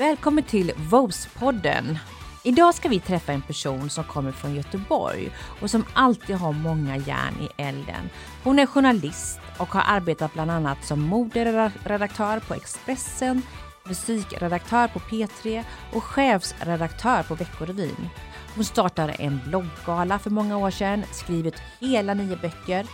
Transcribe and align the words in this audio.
Välkommen 0.00 0.44
till 0.44 0.72
Vovs-podden! 0.76 1.98
Idag 2.44 2.74
ska 2.74 2.88
vi 2.88 3.00
träffa 3.00 3.32
en 3.32 3.42
person 3.42 3.90
som 3.90 4.04
kommer 4.04 4.32
från 4.32 4.54
Göteborg 4.54 5.30
och 5.60 5.70
som 5.70 5.84
alltid 5.94 6.36
har 6.36 6.52
många 6.52 6.96
järn 6.96 7.34
i 7.40 7.62
elden. 7.62 8.10
Hon 8.44 8.58
är 8.58 8.66
journalist 8.66 9.40
och 9.58 9.68
har 9.68 9.96
arbetat 9.96 10.32
bland 10.32 10.50
annat 10.50 10.84
som 10.84 11.00
moderedaktör 11.00 12.40
på 12.40 12.54
Expressen, 12.54 13.42
musikredaktör 13.84 14.88
på 14.88 14.98
P3 14.98 15.64
och 15.92 16.04
chefsredaktör 16.04 17.22
på 17.22 17.34
Veckorevyn. 17.34 18.08
Hon 18.54 18.64
startade 18.64 19.12
en 19.12 19.40
blogggala 19.46 20.18
för 20.18 20.30
många 20.30 20.56
år 20.56 20.70
sedan, 20.70 21.04
skrivit 21.12 21.62
hela 21.80 22.14
nio 22.14 22.36
böcker, 22.36 22.86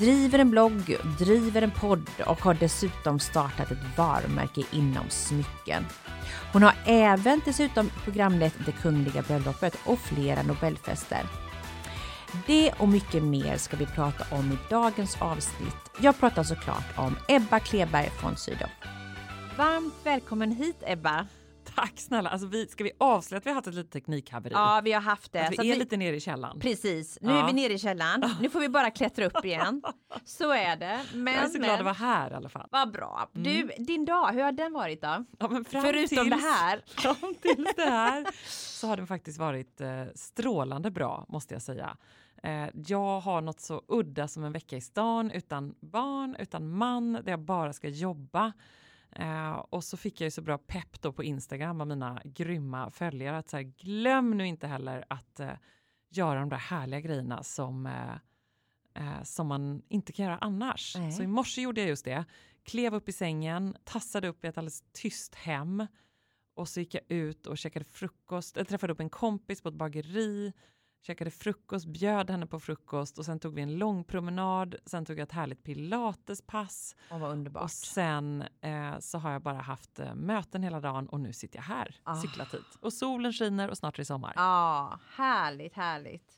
driver 0.00 0.38
en 0.38 0.50
blogg, 0.50 0.96
driver 1.18 1.62
en 1.62 1.70
podd 1.70 2.10
och 2.26 2.40
har 2.40 2.54
dessutom 2.54 3.18
startat 3.18 3.70
ett 3.70 3.98
varumärke 3.98 4.62
inom 4.72 5.10
smycken. 5.10 5.86
Hon 6.52 6.62
har 6.62 6.74
även 6.84 7.40
dessutom 7.44 7.90
programlett 8.04 8.54
Det 8.66 8.72
Kungliga 8.72 9.22
Bröllopet 9.22 9.76
och 9.84 9.98
flera 9.98 10.42
Nobelfester. 10.42 11.26
Det 12.46 12.72
och 12.72 12.88
mycket 12.88 13.22
mer 13.22 13.56
ska 13.56 13.76
vi 13.76 13.86
prata 13.86 14.36
om 14.36 14.52
i 14.52 14.58
dagens 14.70 15.22
avsnitt. 15.22 15.90
Jag 16.00 16.20
pratar 16.20 16.42
såklart 16.42 16.98
om 16.98 17.16
Ebba 17.28 17.60
Kleberg 17.60 18.10
från 18.10 18.36
Sydow. 18.36 18.68
Varmt 19.56 19.94
välkommen 20.04 20.52
hit 20.52 20.82
Ebba! 20.86 21.26
Tack 21.80 22.00
snälla. 22.00 22.30
Alltså 22.30 22.46
vi, 22.46 22.66
ska 22.66 22.84
vi 22.84 22.92
avslöja 22.98 23.38
att 23.38 23.46
vi 23.46 23.50
har 23.50 23.54
haft 23.54 23.66
ett 23.66 23.74
litet 23.74 23.92
teknikhaveri? 23.92 24.52
Ja, 24.54 24.80
vi 24.84 24.92
har 24.92 25.00
haft 25.00 25.32
det. 25.32 25.46
Att 25.46 25.52
vi 25.52 25.56
är 25.70 25.74
vi... 25.74 25.76
lite 25.76 25.96
nere 25.96 26.16
i 26.16 26.20
källaren. 26.20 26.60
Precis, 26.60 27.18
nu 27.20 27.32
ja. 27.32 27.42
är 27.42 27.46
vi 27.46 27.52
nere 27.52 27.72
i 27.72 27.78
källaren. 27.78 28.30
Nu 28.40 28.50
får 28.50 28.60
vi 28.60 28.68
bara 28.68 28.90
klättra 28.90 29.26
upp 29.26 29.44
igen. 29.44 29.82
Så 30.24 30.52
är 30.52 30.76
det. 30.76 31.00
Men, 31.14 31.34
jag 31.34 31.44
är 31.44 31.48
så 31.48 31.58
glad 31.58 31.78
att 31.78 31.84
vara 31.84 31.94
här 31.94 32.30
i 32.30 32.34
alla 32.34 32.48
fall. 32.48 32.68
Vad 32.70 32.92
bra. 32.92 33.28
Mm. 33.34 33.42
Du, 33.42 33.84
din 33.84 34.04
dag, 34.04 34.32
hur 34.32 34.42
har 34.42 34.52
den 34.52 34.72
varit 34.72 35.02
då? 35.02 35.24
Ja, 35.38 35.48
men 35.48 35.64
Förutom 35.64 36.08
tills, 36.08 36.30
det 36.30 36.48
här. 36.48 36.82
Fram 36.96 37.34
till 37.42 37.66
det 37.76 37.82
här 37.82 38.26
så 38.48 38.86
har 38.86 38.96
den 38.96 39.06
faktiskt 39.06 39.38
varit 39.38 39.80
eh, 39.80 40.04
strålande 40.14 40.90
bra, 40.90 41.26
måste 41.28 41.54
jag 41.54 41.62
säga. 41.62 41.96
Eh, 42.42 42.68
jag 42.86 43.20
har 43.20 43.40
något 43.40 43.60
så 43.60 43.82
udda 43.88 44.28
som 44.28 44.44
en 44.44 44.52
vecka 44.52 44.76
i 44.76 44.80
stan 44.80 45.30
utan 45.30 45.74
barn, 45.80 46.36
utan 46.38 46.70
man, 46.70 47.12
där 47.12 47.30
jag 47.30 47.40
bara 47.40 47.72
ska 47.72 47.88
jobba. 47.88 48.52
Eh, 49.12 49.52
och 49.52 49.84
så 49.84 49.96
fick 49.96 50.20
jag 50.20 50.26
ju 50.26 50.30
så 50.30 50.42
bra 50.42 50.58
pepp 50.58 51.00
då 51.00 51.12
på 51.12 51.24
Instagram 51.24 51.80
av 51.80 51.86
mina 51.86 52.22
grymma 52.24 52.90
följare 52.90 53.38
att 53.38 53.48
så 53.48 53.56
här, 53.56 53.64
glöm 53.64 54.36
nu 54.36 54.46
inte 54.46 54.66
heller 54.66 55.04
att 55.08 55.40
eh, 55.40 55.52
göra 56.10 56.40
de 56.40 56.48
där 56.48 56.56
härliga 56.56 57.00
grejerna 57.00 57.42
som, 57.42 57.86
eh, 57.86 58.14
eh 58.94 59.22
som 59.22 59.46
man 59.46 59.82
inte 59.88 60.12
kan 60.12 60.24
göra 60.24 60.38
annars. 60.38 60.96
Nej. 60.96 61.12
Så 61.12 61.22
i 61.22 61.26
morse 61.26 61.62
gjorde 61.62 61.80
jag 61.80 61.88
just 61.88 62.04
det. 62.04 62.24
Klev 62.62 62.94
upp 62.94 63.08
i 63.08 63.12
sängen, 63.12 63.76
tassade 63.84 64.28
upp 64.28 64.44
i 64.44 64.48
ett 64.48 64.58
alldeles 64.58 64.84
tyst 64.92 65.34
hem 65.34 65.86
och 66.54 66.68
så 66.68 66.80
gick 66.80 66.94
jag 66.94 67.02
ut 67.08 67.46
och 67.46 67.58
käkade 67.58 67.84
frukost. 67.84 68.56
Jag 68.56 68.68
träffade 68.68 68.92
upp 68.92 69.00
en 69.00 69.10
kompis 69.10 69.62
på 69.62 69.68
ett 69.68 69.74
bageri 69.74 70.52
käkade 71.02 71.30
frukost, 71.30 71.86
bjöd 71.86 72.30
henne 72.30 72.46
på 72.46 72.60
frukost 72.60 73.18
och 73.18 73.24
sen 73.24 73.38
tog 73.40 73.54
vi 73.54 73.62
en 73.62 73.78
lång 73.78 74.04
promenad. 74.04 74.74
Sen 74.86 75.04
tog 75.04 75.18
jag 75.18 75.22
ett 75.22 75.32
härligt 75.32 75.62
pilatespass. 75.62 76.96
Och 77.10 77.20
vad 77.20 77.32
underbart. 77.32 77.62
Och 77.62 77.70
sen 77.70 78.44
eh, 78.60 78.98
så 78.98 79.18
har 79.18 79.32
jag 79.32 79.42
bara 79.42 79.60
haft 79.60 79.98
eh, 79.98 80.14
möten 80.14 80.62
hela 80.62 80.80
dagen 80.80 81.08
och 81.08 81.20
nu 81.20 81.32
sitter 81.32 81.58
jag 81.58 81.64
här, 81.64 82.00
ah. 82.02 82.16
cyklat 82.16 82.54
hit. 82.54 82.76
Och 82.80 82.92
solen 82.92 83.32
skiner 83.32 83.70
och 83.70 83.78
snart 83.78 83.94
är 83.94 84.00
det 84.00 84.04
sommar. 84.04 84.32
Ja, 84.36 84.42
ah, 84.42 85.00
härligt, 85.16 85.74
härligt. 85.74 86.36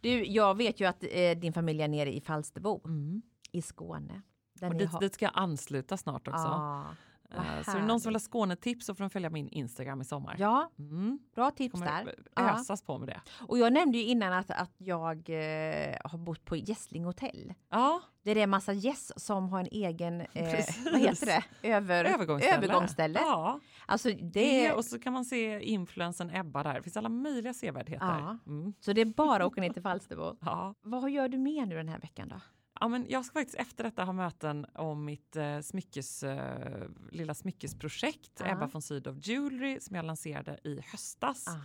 Du, 0.00 0.24
jag 0.24 0.56
vet 0.56 0.80
ju 0.80 0.84
att 0.84 1.04
eh, 1.10 1.38
din 1.38 1.52
familj 1.52 1.82
är 1.82 1.88
nere 1.88 2.14
i 2.14 2.20
Falsterbo 2.20 2.80
mm. 2.84 3.22
i 3.52 3.62
Skåne. 3.62 4.22
och 4.62 4.76
dit, 4.76 5.00
dit 5.00 5.14
ska 5.14 5.24
jag 5.24 5.32
ansluta 5.34 5.96
snart 5.96 6.28
också. 6.28 6.46
Ah. 6.46 6.96
Uh, 7.34 7.62
så 7.62 7.70
är 7.70 7.80
det 7.80 7.86
någon 7.86 8.00
som 8.00 8.08
vill 8.10 8.14
ha 8.14 8.20
Skånetips 8.20 8.86
så 8.86 8.94
får 8.94 9.04
de 9.04 9.10
följa 9.10 9.30
min 9.30 9.48
Instagram 9.48 10.00
i 10.00 10.04
sommar. 10.04 10.36
Ja, 10.38 10.70
mm. 10.78 11.18
bra 11.34 11.50
tips 11.50 11.80
där. 11.80 12.14
ösas 12.36 12.84
ja. 12.86 12.86
på 12.86 12.98
med 12.98 13.08
det. 13.08 13.20
Och 13.48 13.58
jag 13.58 13.72
nämnde 13.72 13.98
ju 13.98 14.04
innan 14.04 14.32
att, 14.32 14.50
att 14.50 14.74
jag 14.78 15.16
eh, 15.28 15.96
har 16.04 16.18
bott 16.18 16.44
på 16.44 16.56
Gässling 16.56 17.04
hotell. 17.04 17.54
Ja. 17.70 18.00
Där 18.22 18.34
det 18.34 18.42
är 18.42 18.46
massa 18.46 18.72
gäss 18.72 19.12
som 19.16 19.48
har 19.48 19.60
en 19.60 19.68
egen, 19.70 20.20
eh, 20.20 20.64
vad 20.84 21.00
heter 21.00 21.26
det? 21.26 21.68
Över, 21.68 22.04
övergångsställe. 22.04 22.56
övergångsställe. 22.56 23.20
Ja. 23.20 23.60
Alltså 23.86 24.08
det... 24.08 24.30
det... 24.30 24.72
Och 24.72 24.84
så 24.84 24.98
kan 24.98 25.12
man 25.12 25.24
se 25.24 25.60
influensen 25.60 26.30
Ebba 26.30 26.62
där. 26.62 26.74
Det 26.74 26.82
finns 26.82 26.96
alla 26.96 27.08
möjliga 27.08 27.54
sevärdheter. 27.54 28.06
Ja. 28.06 28.38
Mm. 28.46 28.72
Så 28.80 28.92
det 28.92 29.00
är 29.00 29.04
bara 29.04 29.44
att 29.44 29.52
åka 29.52 29.60
ner 29.60 29.72
till 29.72 29.82
Falsterbo. 29.82 30.36
Ja. 30.52 30.74
Vad 30.82 31.10
gör 31.10 31.28
du 31.28 31.38
mer 31.38 31.66
nu 31.66 31.76
den 31.76 31.88
här 31.88 31.98
veckan 31.98 32.28
då? 32.28 32.36
Ja, 32.82 32.88
men 32.88 33.06
jag 33.08 33.24
ska 33.24 33.32
faktiskt 33.32 33.58
efter 33.58 33.84
detta 33.84 34.04
ha 34.04 34.12
möten 34.12 34.66
om 34.74 35.04
mitt 35.04 35.36
eh, 35.36 35.60
smyckes, 35.60 36.22
eh, 36.22 36.88
lilla 37.10 37.34
smyckesprojekt, 37.34 38.40
uh 38.40 38.46
-huh. 38.46 38.52
Ebba 38.52 38.66
von 38.66 38.82
Sydow 38.82 39.18
Jewelry, 39.22 39.80
som 39.80 39.96
jag 39.96 40.04
lanserade 40.04 40.58
i 40.64 40.80
höstas. 40.80 41.46
Uh. 41.48 41.62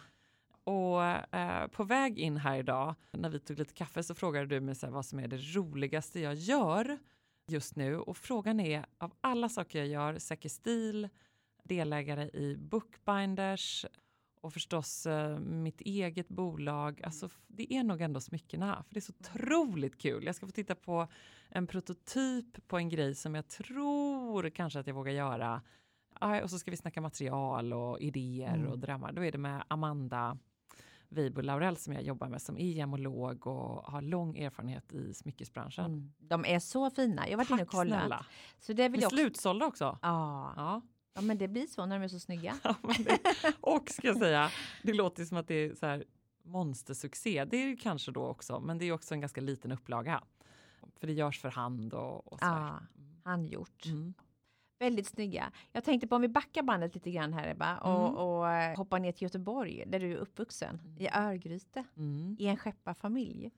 Och 0.64 1.04
eh, 1.36 1.68
på 1.68 1.84
väg 1.84 2.20
in 2.20 2.38
här 2.38 2.58
idag, 2.58 2.96
när 3.12 3.30
vi 3.30 3.40
tog 3.40 3.60
lite 3.60 3.74
kaffe, 3.74 4.04
så 4.04 4.16
frågade 4.16 4.46
du 4.46 4.60
mig 4.60 4.76
så 4.76 4.86
här, 4.86 4.94
vad 4.94 5.06
som 5.06 5.20
är 5.20 5.28
det 5.28 5.38
roligaste 5.38 6.20
jag 6.20 6.36
gör 6.36 6.98
just 7.48 7.76
nu. 7.76 8.00
Och 8.00 8.18
frågan 8.18 8.60
är, 8.60 8.86
av 8.98 9.14
alla 9.22 9.50
saker 9.50 9.80
jag 9.80 9.88
gör, 9.88 10.20
Säker 10.20 10.50
stil, 10.50 11.10
delägare 11.64 12.30
i 12.34 12.58
Bookbinders, 12.58 13.86
och 14.42 14.54
förstås 14.54 15.06
eh, 15.06 15.40
mitt 15.40 15.82
eget 15.82 16.30
bolag. 16.30 17.02
Alltså, 17.04 17.30
det 17.48 17.74
är 17.74 17.84
nog 17.84 18.02
ändå 18.02 18.22
smyckena, 18.22 18.84
för 18.88 18.94
det 18.94 19.00
är 19.00 19.02
så 19.02 19.14
otroligt 19.20 19.98
kul. 19.98 20.26
Jag 20.26 20.36
ska 20.36 20.46
få 20.46 20.52
titta 20.52 20.76
på 20.76 21.08
en 21.50 21.68
prototyp 21.68 22.68
på 22.68 22.78
en 22.78 22.90
grej 22.90 23.16
som 23.16 23.36
jag 23.36 23.48
tror 23.48 24.50
kanske 24.50 24.80
att 24.80 24.88
jag 24.88 24.94
vågar 24.94 25.12
göra. 25.12 25.62
Ah, 26.20 26.42
och 26.42 26.50
så 26.50 26.60
ska 26.60 26.72
vi 26.72 26.78
snacka 26.78 27.02
material 27.02 27.74
och 27.74 28.00
idéer 28.00 28.56
mm. 28.56 28.72
och 28.72 28.80
drömmar. 28.80 29.12
Då 29.12 29.24
är 29.24 29.32
det 29.32 29.38
med 29.38 29.64
Amanda 29.68 30.38
Weibo 31.10 31.42
Laurell 31.42 31.78
som 31.78 31.94
jag 31.94 32.04
jobbar 32.04 32.28
med 32.28 32.42
som 32.42 32.58
är 32.58 32.66
gemolog 32.66 33.48
och 33.48 33.84
har 33.92 34.02
lång 34.02 34.38
erfarenhet 34.38 34.94
i 34.94 35.14
smyckesbranschen. 35.14 35.86
Mm. 35.86 36.14
De 36.18 36.46
är 36.46 36.60
så 36.60 36.90
fina. 36.90 37.30
Jag 37.30 37.38
har 37.38 37.38
varit 37.38 37.50
inne 37.50 37.62
och 37.62 37.70
kollat. 37.70 38.00
Snälla. 38.00 38.26
Så 38.60 38.74
det 38.74 38.90
vill 38.90 39.02
jag 39.02 39.08
också... 39.08 39.18
Slutsålda 39.18 39.66
också. 39.66 39.98
Ja. 40.02 40.54
ja. 40.56 40.82
Ja, 41.18 41.22
men 41.22 41.38
det 41.38 41.48
blir 41.48 41.68
så 41.68 41.86
när 41.86 42.00
de 42.00 42.04
är 42.04 42.08
så 42.08 42.20
snygga. 42.20 42.58
Ja, 42.64 42.76
det, 43.00 43.20
och 43.62 43.90
ska 43.90 44.08
jag 44.08 44.18
säga, 44.18 44.50
det 44.84 44.94
låter 44.94 45.26
som 45.26 45.38
att 45.38 45.48
det 45.48 45.56
är 45.56 45.76
så 45.76 45.86
här 45.86 46.04
monstersuccé. 46.44 47.46
Det 47.46 47.58
är 47.58 47.68
det 47.68 47.76
kanske 47.76 48.12
då 48.12 48.26
också, 48.26 48.60
men 48.60 48.78
det 48.78 48.86
är 48.86 48.92
också 48.92 49.14
en 49.14 49.22
ganska 49.22 49.42
liten 49.42 49.72
upplaga. 49.72 50.24
För 51.00 51.08
det 51.08 51.14
görs 51.14 51.42
för 51.42 51.50
hand 51.50 51.94
och, 51.94 52.34
och 52.34 52.40
så. 52.40 52.46
Ja, 52.46 52.80
handgjort. 53.24 53.86
Mm. 53.86 54.14
Väldigt 54.80 55.08
snygga. 55.08 55.52
Jag 55.72 55.84
tänkte 55.84 56.08
på 56.08 56.16
om 56.16 56.22
vi 56.22 56.28
backar 56.28 56.64
bandet 56.64 56.96
lite 56.96 57.12
grann 57.12 57.34
här 57.34 57.52
Ebba 57.52 57.78
och, 57.78 58.08
mm. 58.08 58.18
och 58.18 58.50
eh, 58.52 58.78
hoppar 58.78 59.00
ner 59.00 59.12
till 59.12 59.24
Göteborg 59.24 59.84
där 59.88 60.00
du 60.00 60.12
är 60.12 60.16
uppvuxen 60.16 60.80
mm. 60.86 60.98
i 61.02 61.10
Örgryte 61.14 61.84
mm. 61.96 62.36
i 62.40 62.48
en 62.48 62.58
skepparfamilj. 62.58 63.52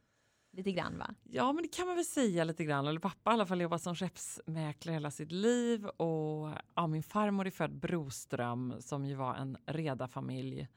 Lite 0.59 0.71
grann 0.71 0.97
va? 0.97 1.13
Ja 1.23 1.53
men 1.53 1.63
det 1.63 1.67
kan 1.67 1.87
man 1.87 1.95
väl 1.95 2.05
säga 2.05 2.43
lite 2.43 2.63
grann. 2.65 2.87
Eller 2.87 2.99
pappa 2.99 3.31
i 3.31 3.33
alla 3.33 3.45
fall 3.45 3.61
jobbat 3.61 3.81
som 3.81 3.95
skeppsmäklare 3.95 4.93
hela 4.93 5.11
sitt 5.11 5.31
liv 5.31 5.85
och 5.85 6.49
ja, 6.75 6.87
min 6.87 7.03
farmor 7.03 7.47
är 7.47 7.51
född 7.51 7.75
Broström 7.75 8.73
som 8.79 9.05
ju 9.05 9.15
var 9.15 9.35
en 9.35 9.57
redafamilj 9.65 10.67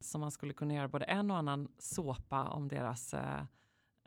som 0.00 0.20
man 0.20 0.30
skulle 0.30 0.52
kunna 0.52 0.74
göra 0.74 0.88
både 0.88 1.04
en 1.04 1.30
och 1.30 1.36
annan 1.36 1.68
såpa 1.78 2.44
om 2.44 2.68
deras 2.68 3.14
eh, 3.14 3.44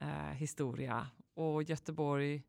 eh, 0.01 0.33
historia. 0.33 1.07
Och 1.33 1.63
Göteborg, 1.63 2.43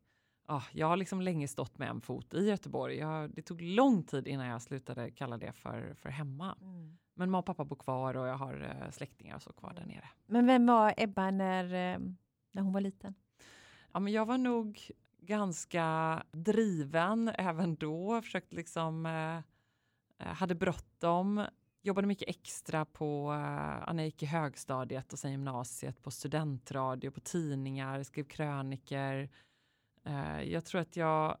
ja, 0.47 0.63
jag 0.73 0.87
har 0.87 0.97
liksom 0.97 1.21
länge 1.21 1.47
stått 1.47 1.77
med 1.77 1.89
en 1.89 2.01
fot 2.01 2.33
i 2.33 2.49
Göteborg. 2.49 2.95
Jag, 2.95 3.35
det 3.35 3.41
tog 3.41 3.61
lång 3.61 4.03
tid 4.03 4.27
innan 4.27 4.47
jag 4.47 4.61
slutade 4.61 5.11
kalla 5.11 5.37
det 5.37 5.51
för, 5.51 5.93
för 5.93 6.09
hemma. 6.09 6.57
Mm. 6.61 6.97
Men 7.13 7.31
mamma 7.31 7.39
och 7.39 7.45
pappa 7.45 7.65
bor 7.65 7.75
kvar 7.75 8.17
och 8.17 8.27
jag 8.27 8.37
har 8.37 8.77
eh, 8.81 8.91
släktingar 8.91 9.35
och 9.35 9.41
så 9.41 9.53
kvar 9.53 9.73
där 9.73 9.85
nere. 9.85 10.09
Men 10.25 10.47
vem 10.47 10.65
var 10.65 10.93
Ebba 10.97 11.31
när 11.31 11.93
eh, 11.93 11.99
när 12.57 12.63
hon 12.63 12.73
var 12.73 12.81
liten? 12.81 13.15
Ja, 13.91 13.99
men 13.99 14.13
jag 14.13 14.25
var 14.25 14.37
nog 14.37 14.91
ganska 15.21 16.23
driven 16.31 17.27
även 17.27 17.75
då. 17.75 18.21
Försökte 18.21 18.55
liksom, 18.55 19.05
eh, 19.05 19.37
eh, 20.27 20.35
hade 20.35 20.55
bråttom. 20.55 21.45
Jobbade 21.81 22.07
mycket 22.07 22.29
extra 22.29 22.85
på 22.85 23.31
eh, 23.33 23.93
när 23.93 24.03
jag 24.03 24.05
gick 24.05 24.23
i 24.23 24.25
högstadiet 24.25 25.13
och 25.13 25.19
sen 25.19 25.31
gymnasiet 25.31 26.03
på 26.03 26.11
studentradio, 26.11 27.11
på 27.11 27.19
tidningar, 27.19 28.03
skrev 28.03 28.23
kröniker. 28.23 29.29
Eh, 30.03 30.41
jag 30.41 30.65
tror 30.65 30.81
att 30.81 30.95
jag, 30.95 31.37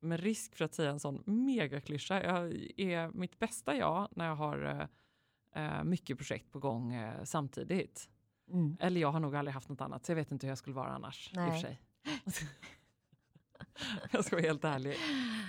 med 0.00 0.20
risk 0.20 0.56
för 0.56 0.64
att 0.64 0.74
säga 0.74 0.90
en 0.90 1.00
sån 1.00 1.22
megaklyscha, 1.26 2.22
jag 2.22 2.54
är 2.76 3.08
mitt 3.08 3.38
bästa 3.38 3.76
jag 3.76 4.08
när 4.10 4.26
jag 4.26 4.36
har 4.36 4.88
eh, 5.54 5.64
eh 5.64 5.84
mycket 5.84 6.18
projekt 6.18 6.52
på 6.52 6.58
gång 6.58 6.94
eh, 6.94 7.24
samtidigt. 7.24 8.08
Mm. 8.52 8.76
Eller 8.80 9.00
jag 9.00 9.12
har 9.12 9.20
nog 9.20 9.36
aldrig 9.36 9.54
haft 9.54 9.68
något 9.68 9.80
annat, 9.80 10.06
så 10.06 10.12
jag 10.12 10.16
vet 10.16 10.32
inte 10.32 10.46
hur 10.46 10.50
jag 10.50 10.58
skulle 10.58 10.76
vara 10.76 10.88
annars. 10.88 11.30
Nej. 11.34 11.46
I 11.46 11.50
och 11.50 11.54
för 11.54 11.60
sig. 11.60 11.80
jag 14.10 14.24
ska 14.24 14.36
vara 14.36 14.46
helt 14.46 14.64
ärlig. 14.64 14.96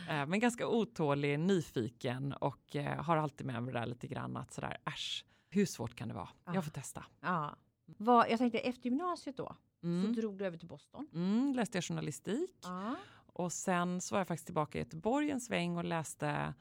Eh, 0.10 0.25
men 0.25 0.40
ganska 0.40 0.68
otålig, 0.68 1.40
nyfiken 1.40 2.34
och 2.34 2.75
eh, 2.75 3.04
har 3.04 3.18
alltid 3.18 3.48
med 3.48 3.63
mig 3.63 3.74
det 3.74 3.80
där 3.80 3.86
lite 3.86 4.07
grann 4.07 4.38
att 4.38 4.54
sådär 4.54 4.78
äsch, 4.86 5.25
hur 5.50 5.66
svårt 5.66 5.96
kan 5.96 6.07
det 6.07 6.13
vara? 6.13 6.30
Ja. 6.46 6.56
Jag 6.56 6.63
får 6.63 6.72
testa. 6.72 7.06
Ja. 7.22 7.56
Vad, 7.86 8.30
jag 8.30 8.38
tänkte 8.38 8.60
efter 8.60 8.90
gymnasiet 8.90 9.38
då, 9.38 9.56
mm. 9.84 10.06
så 10.06 10.22
drog 10.22 10.38
du 10.38 10.46
över 10.46 10.57
till 10.57 10.68
Boston. 10.68 11.07
Mm, 11.13 11.54
läste 11.56 11.78
jag 11.78 11.84
journalistik. 11.84 12.56
Ja. 12.63 12.96
Och 13.34 13.51
sen 13.51 14.01
så 14.01 14.16
var 14.16 14.19
jag 14.19 14.28
faktiskt 14.28 14.46
tillbaka 14.46 14.78
i 14.78 14.81
Göteborg 14.81 15.31
en 15.31 15.42
sväng 15.42 15.78
och 15.78 15.84
läste 15.84 16.54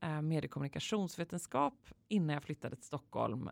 eh, 0.00 0.22
mediekommunikationsvetenskap 0.22 1.88
innan 2.08 2.34
jag 2.34 2.42
flyttade 2.42 2.76
till 2.76 2.84
Stockholm. 2.84 3.50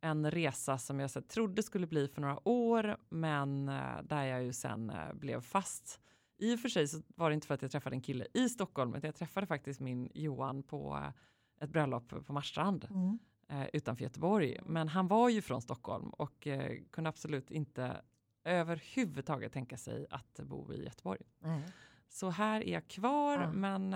En 0.00 0.30
resa 0.30 0.78
som 0.78 1.00
jag 1.00 1.10
så, 1.10 1.22
trodde 1.22 1.62
skulle 1.62 1.86
bli 1.86 2.08
för 2.08 2.20
några 2.20 2.48
år, 2.48 2.96
men 3.08 3.68
eh, 3.68 4.02
där 4.02 4.24
jag 4.24 4.42
ju 4.42 4.52
sen 4.52 4.90
eh, 4.90 5.12
blev 5.12 5.40
fast. 5.40 6.00
I 6.38 6.54
och 6.54 6.60
för 6.60 6.68
sig 6.68 6.88
så 6.88 7.02
var 7.16 7.30
det 7.30 7.34
inte 7.34 7.46
för 7.46 7.54
att 7.54 7.62
jag 7.62 7.70
träffade 7.70 7.96
en 7.96 8.00
kille 8.00 8.26
i 8.34 8.48
Stockholm, 8.48 8.94
utan 8.94 9.08
jag 9.08 9.14
träffade 9.14 9.46
faktiskt 9.46 9.80
min 9.80 10.10
Johan 10.14 10.62
på 10.62 10.96
eh, 10.96 11.64
ett 11.64 11.70
bröllop 11.70 12.26
på 12.26 12.32
Marstrand 12.32 12.86
mm. 12.90 13.18
utanför 13.72 14.04
Göteborg. 14.04 14.60
Men 14.66 14.88
han 14.88 15.08
var 15.08 15.28
ju 15.28 15.42
från 15.42 15.62
Stockholm 15.62 16.08
och 16.10 16.48
kunde 16.90 17.08
absolut 17.10 17.50
inte 17.50 18.02
överhuvudtaget 18.44 19.52
tänka 19.52 19.76
sig 19.76 20.06
att 20.10 20.40
bo 20.42 20.72
i 20.72 20.84
Göteborg. 20.84 21.20
Nej. 21.38 21.62
Så 22.08 22.30
här 22.30 22.60
är 22.60 22.72
jag 22.72 22.88
kvar, 22.88 23.38
ja. 23.38 23.52
men 23.52 23.94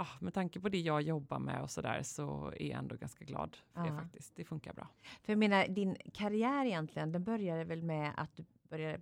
ah, 0.00 0.18
med 0.20 0.34
tanke 0.34 0.60
på 0.60 0.68
det 0.68 0.80
jag 0.80 1.02
jobbar 1.02 1.38
med 1.38 1.62
och 1.62 1.70
sådär 1.70 2.02
så 2.02 2.52
är 2.56 2.66
jag 2.66 2.78
ändå 2.78 2.96
ganska 2.96 3.24
glad 3.24 3.56
för 3.72 3.80
det 3.84 3.92
faktiskt. 3.92 4.36
Det 4.36 4.44
funkar 4.44 4.72
bra. 4.72 4.88
För 5.22 5.32
jag 5.32 5.38
menar, 5.38 5.68
din 5.68 5.96
karriär 6.12 6.64
egentligen, 6.64 7.12
den 7.12 7.24
började 7.24 7.64
väl 7.64 7.82
med 7.82 8.12
att 8.16 8.36
du 8.36 8.44
började 8.68 9.00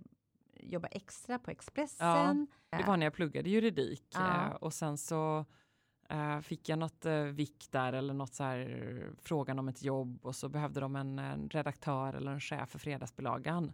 jobba 0.59 0.87
extra 0.87 1.39
på 1.39 1.51
Expressen? 1.51 2.47
Ja, 2.69 2.77
det 2.77 2.83
var 2.83 2.97
när 2.97 3.05
jag 3.05 3.13
pluggade 3.13 3.49
juridik 3.49 4.05
ja. 4.13 4.45
Eh, 4.45 4.51
och 4.51 4.73
sen 4.73 4.97
så 4.97 5.45
Uh, 6.13 6.39
fick 6.39 6.69
jag 6.69 6.79
något 6.79 7.05
uh, 7.05 7.23
vik 7.23 7.67
där 7.71 7.93
eller 7.93 8.13
något 8.13 8.33
så 8.33 8.43
här, 8.43 9.11
frågan 9.21 9.59
om 9.59 9.67
ett 9.67 9.83
jobb 9.83 10.25
och 10.25 10.35
så 10.35 10.49
behövde 10.49 10.79
de 10.79 10.95
en, 10.95 11.19
en 11.19 11.49
redaktör 11.49 12.13
eller 12.13 12.31
en 12.31 12.39
chef 12.39 12.69
för 12.69 12.79
fredagsbilagan 12.79 13.71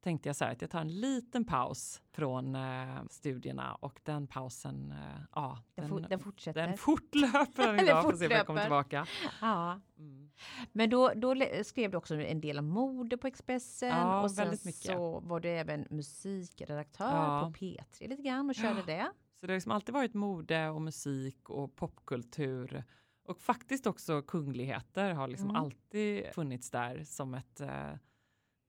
tänkte 0.00 0.28
jag 0.28 0.36
så 0.36 0.44
här 0.44 0.52
att 0.52 0.60
jag 0.60 0.70
tar 0.70 0.80
en 0.80 1.00
liten 1.00 1.44
paus 1.44 2.02
från 2.12 2.54
eh, 2.54 3.02
studierna 3.10 3.74
och 3.74 4.00
den 4.02 4.26
pausen, 4.26 4.92
eh, 4.92 5.22
ja, 5.34 5.58
den, 5.74 5.88
den, 5.88 6.06
den, 6.08 6.18
fortsätter. 6.18 6.66
Den 6.66 6.76
fortlöper 6.76 7.82
idag, 7.82 8.02
får 8.02 8.12
se 8.12 8.26
om 8.26 8.32
jag 8.32 8.46
kommer 8.46 8.60
tillbaka. 8.60 9.06
Ja. 9.40 9.80
Mm. 9.98 10.30
Men 10.72 10.90
då, 10.90 11.12
då 11.16 11.34
skrev 11.64 11.90
du 11.90 11.96
också 11.96 12.14
en 12.14 12.40
del 12.40 12.58
om 12.58 12.68
mode 12.68 13.16
på 13.16 13.26
Expressen 13.26 13.88
ja, 13.88 14.22
och 14.22 14.30
sen 14.30 14.56
så 14.56 15.20
var 15.20 15.40
du 15.40 15.48
även 15.48 15.86
musikredaktör 15.90 17.06
ja. 17.06 17.40
på 17.44 17.64
P3 17.64 18.08
lite 18.08 18.22
grann 18.22 18.48
och 18.48 18.54
körde 18.54 18.80
ja. 18.80 18.86
det. 18.86 19.10
Så 19.40 19.46
det 19.46 19.52
har 19.52 19.56
liksom 19.56 19.72
alltid 19.72 19.94
varit 19.94 20.14
mode 20.14 20.68
och 20.68 20.82
musik 20.82 21.50
och 21.50 21.76
popkultur 21.76 22.84
och 23.30 23.40
faktiskt 23.40 23.86
också 23.86 24.22
kungligheter 24.22 25.12
har 25.12 25.28
liksom 25.28 25.50
mm. 25.50 25.62
alltid 25.62 26.26
funnits 26.34 26.70
där 26.70 27.04
som 27.04 27.34
ett 27.34 27.60
eh, 27.60 27.92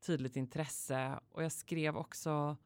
tydligt 0.01 0.35
intresse 0.35 1.19
och 1.29 1.43
jag 1.43 1.51
skrev 1.51 1.97
också 1.97 2.57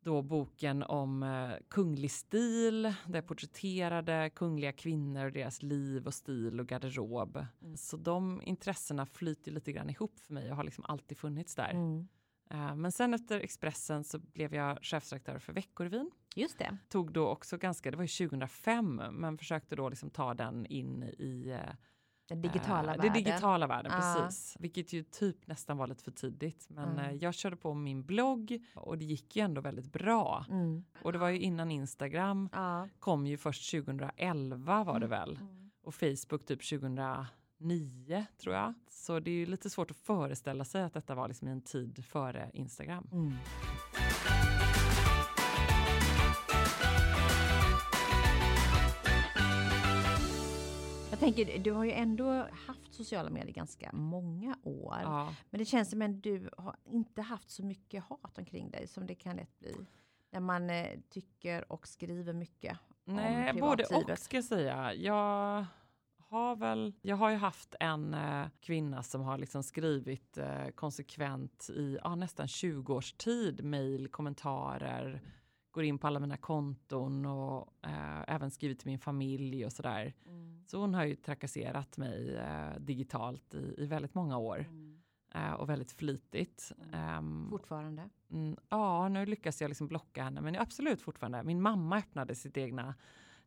då 0.00 0.22
boken 0.22 0.82
om 0.82 1.22
eh, 1.22 1.50
kunglig 1.68 2.10
stil 2.10 2.82
där 2.82 3.14
jag 3.14 3.26
porträtterade 3.26 4.30
kungliga 4.34 4.72
kvinnor 4.72 5.26
och 5.26 5.32
deras 5.32 5.62
liv 5.62 6.06
och 6.06 6.14
stil 6.14 6.60
och 6.60 6.66
garderob. 6.66 7.36
Mm. 7.36 7.76
Så 7.76 7.96
de 7.96 8.42
intressena 8.42 9.06
flyter 9.06 9.52
lite 9.52 9.72
grann 9.72 9.90
ihop 9.90 10.18
för 10.18 10.34
mig 10.34 10.50
och 10.50 10.56
har 10.56 10.64
liksom 10.64 10.84
alltid 10.84 11.18
funnits 11.18 11.54
där. 11.54 11.70
Mm. 11.70 12.08
Uh, 12.54 12.76
men 12.76 12.92
sen 12.92 13.14
efter 13.14 13.40
Expressen 13.40 14.04
så 14.04 14.18
blev 14.18 14.54
jag 14.54 14.78
chefsredaktör 14.82 15.38
för 15.38 15.52
Veckorevyn. 15.52 16.10
Just 16.34 16.58
det. 16.58 16.76
Tog 16.88 17.12
då 17.12 17.28
också 17.28 17.58
ganska, 17.58 17.90
det 17.90 17.96
var 17.96 18.04
ju 18.04 18.28
2005, 18.28 19.02
men 19.12 19.38
försökte 19.38 19.76
då 19.76 19.88
liksom 19.88 20.10
ta 20.10 20.34
den 20.34 20.66
in 20.66 21.02
i 21.02 21.52
uh, 21.52 21.74
den 22.28 22.40
digitala 22.40 22.80
uh, 22.80 22.86
världen. 22.86 23.12
Den 23.12 23.24
digitala 23.24 23.66
världen, 23.66 23.92
uh. 23.92 23.98
precis. 23.98 24.56
Vilket 24.58 24.92
ju 24.92 25.02
typ 25.02 25.46
nästan 25.46 25.76
var 25.76 25.86
lite 25.86 26.04
för 26.04 26.10
tidigt. 26.10 26.66
Men 26.70 26.98
mm. 26.98 27.18
jag 27.18 27.34
körde 27.34 27.56
på 27.56 27.74
min 27.74 28.02
blogg 28.02 28.58
och 28.74 28.98
det 28.98 29.04
gick 29.04 29.36
ju 29.36 29.42
ändå 29.42 29.60
väldigt 29.60 29.92
bra. 29.92 30.44
Mm. 30.48 30.84
Och 31.02 31.12
det 31.12 31.18
var 31.18 31.28
ju 31.28 31.38
innan 31.38 31.70
Instagram 31.70 32.48
kom 32.98 33.26
ju 33.26 33.36
först 33.36 33.70
2011 33.70 34.84
var 34.84 35.00
det 35.00 35.06
väl. 35.06 35.36
Mm. 35.36 35.70
Och 35.82 35.94
Facebook 35.94 36.46
typ 36.46 36.68
2009 36.68 38.26
tror 38.42 38.54
jag. 38.54 38.74
Så 38.90 39.20
det 39.20 39.30
är 39.30 39.34
ju 39.34 39.46
lite 39.46 39.70
svårt 39.70 39.90
att 39.90 39.96
föreställa 39.96 40.64
sig 40.64 40.82
att 40.82 40.94
detta 40.94 41.14
var 41.14 41.28
liksom 41.28 41.48
en 41.48 41.62
tid 41.62 42.04
före 42.04 42.50
Instagram. 42.52 43.08
Mm. 43.12 43.32
Jag 51.20 51.34
tänker, 51.34 51.58
du 51.58 51.72
har 51.72 51.84
ju 51.84 51.92
ändå 51.92 52.48
haft 52.66 52.94
sociala 52.94 53.30
medier 53.30 53.52
ganska 53.52 53.90
många 53.92 54.56
år. 54.62 54.98
Ja. 55.02 55.34
Men 55.50 55.58
det 55.58 55.64
känns 55.64 55.90
som 55.90 56.02
att 56.02 56.22
du 56.22 56.50
har 56.58 56.76
inte 56.84 57.22
haft 57.22 57.50
så 57.50 57.64
mycket 57.64 58.04
hat 58.04 58.38
omkring 58.38 58.70
dig 58.70 58.86
som 58.86 59.06
det 59.06 59.14
kan 59.14 59.36
lätt 59.36 59.58
bli. 59.58 59.74
När 60.30 60.40
man 60.40 60.70
eh, 60.70 60.86
tycker 61.10 61.72
och 61.72 61.88
skriver 61.88 62.32
mycket 62.32 62.78
Nej, 63.04 63.50
om 63.50 63.58
både 63.58 63.84
och 63.84 64.18
ska 64.18 64.36
jag 64.36 64.44
säga. 64.44 64.94
Jag 64.94 65.66
har 66.28 66.56
väl, 66.56 66.92
jag 67.02 67.16
har 67.16 67.30
ju 67.30 67.36
haft 67.36 67.74
en 67.80 68.14
eh, 68.14 68.46
kvinna 68.60 69.02
som 69.02 69.20
har 69.20 69.38
liksom 69.38 69.62
skrivit 69.62 70.38
eh, 70.38 70.68
konsekvent 70.74 71.70
i 71.70 71.98
ah, 72.02 72.14
nästan 72.14 72.48
20 72.48 72.94
års 72.94 73.12
tid, 73.12 73.64
mejl, 73.64 74.08
kommentarer, 74.08 75.20
går 75.78 75.84
in 75.84 75.98
på 75.98 76.06
alla 76.06 76.20
mina 76.20 76.36
konton 76.36 77.26
och 77.26 77.74
eh, 77.82 78.34
även 78.34 78.50
skrivit 78.50 78.78
till 78.78 78.88
min 78.88 78.98
familj 78.98 79.66
och 79.66 79.72
sådär. 79.72 80.14
Mm. 80.26 80.64
Så 80.66 80.80
hon 80.80 80.94
har 80.94 81.04
ju 81.04 81.14
trakasserat 81.14 81.96
mig 81.96 82.36
eh, 82.36 82.78
digitalt 82.78 83.54
i, 83.54 83.74
i 83.78 83.86
väldigt 83.86 84.14
många 84.14 84.38
år. 84.38 84.58
Mm. 84.58 85.00
Eh, 85.34 85.52
och 85.52 85.68
väldigt 85.68 85.92
flitigt. 85.92 86.72
Um, 87.18 87.46
fortfarande? 87.50 88.08
Mm, 88.30 88.56
ja, 88.68 89.08
nu 89.08 89.26
lyckas 89.26 89.60
jag 89.60 89.68
liksom 89.68 89.88
blocka 89.88 90.22
henne, 90.24 90.40
men 90.40 90.56
absolut 90.56 91.02
fortfarande. 91.02 91.42
Min 91.42 91.62
mamma 91.62 91.98
öppnade 91.98 92.34
sitt 92.34 92.56
egna 92.56 92.94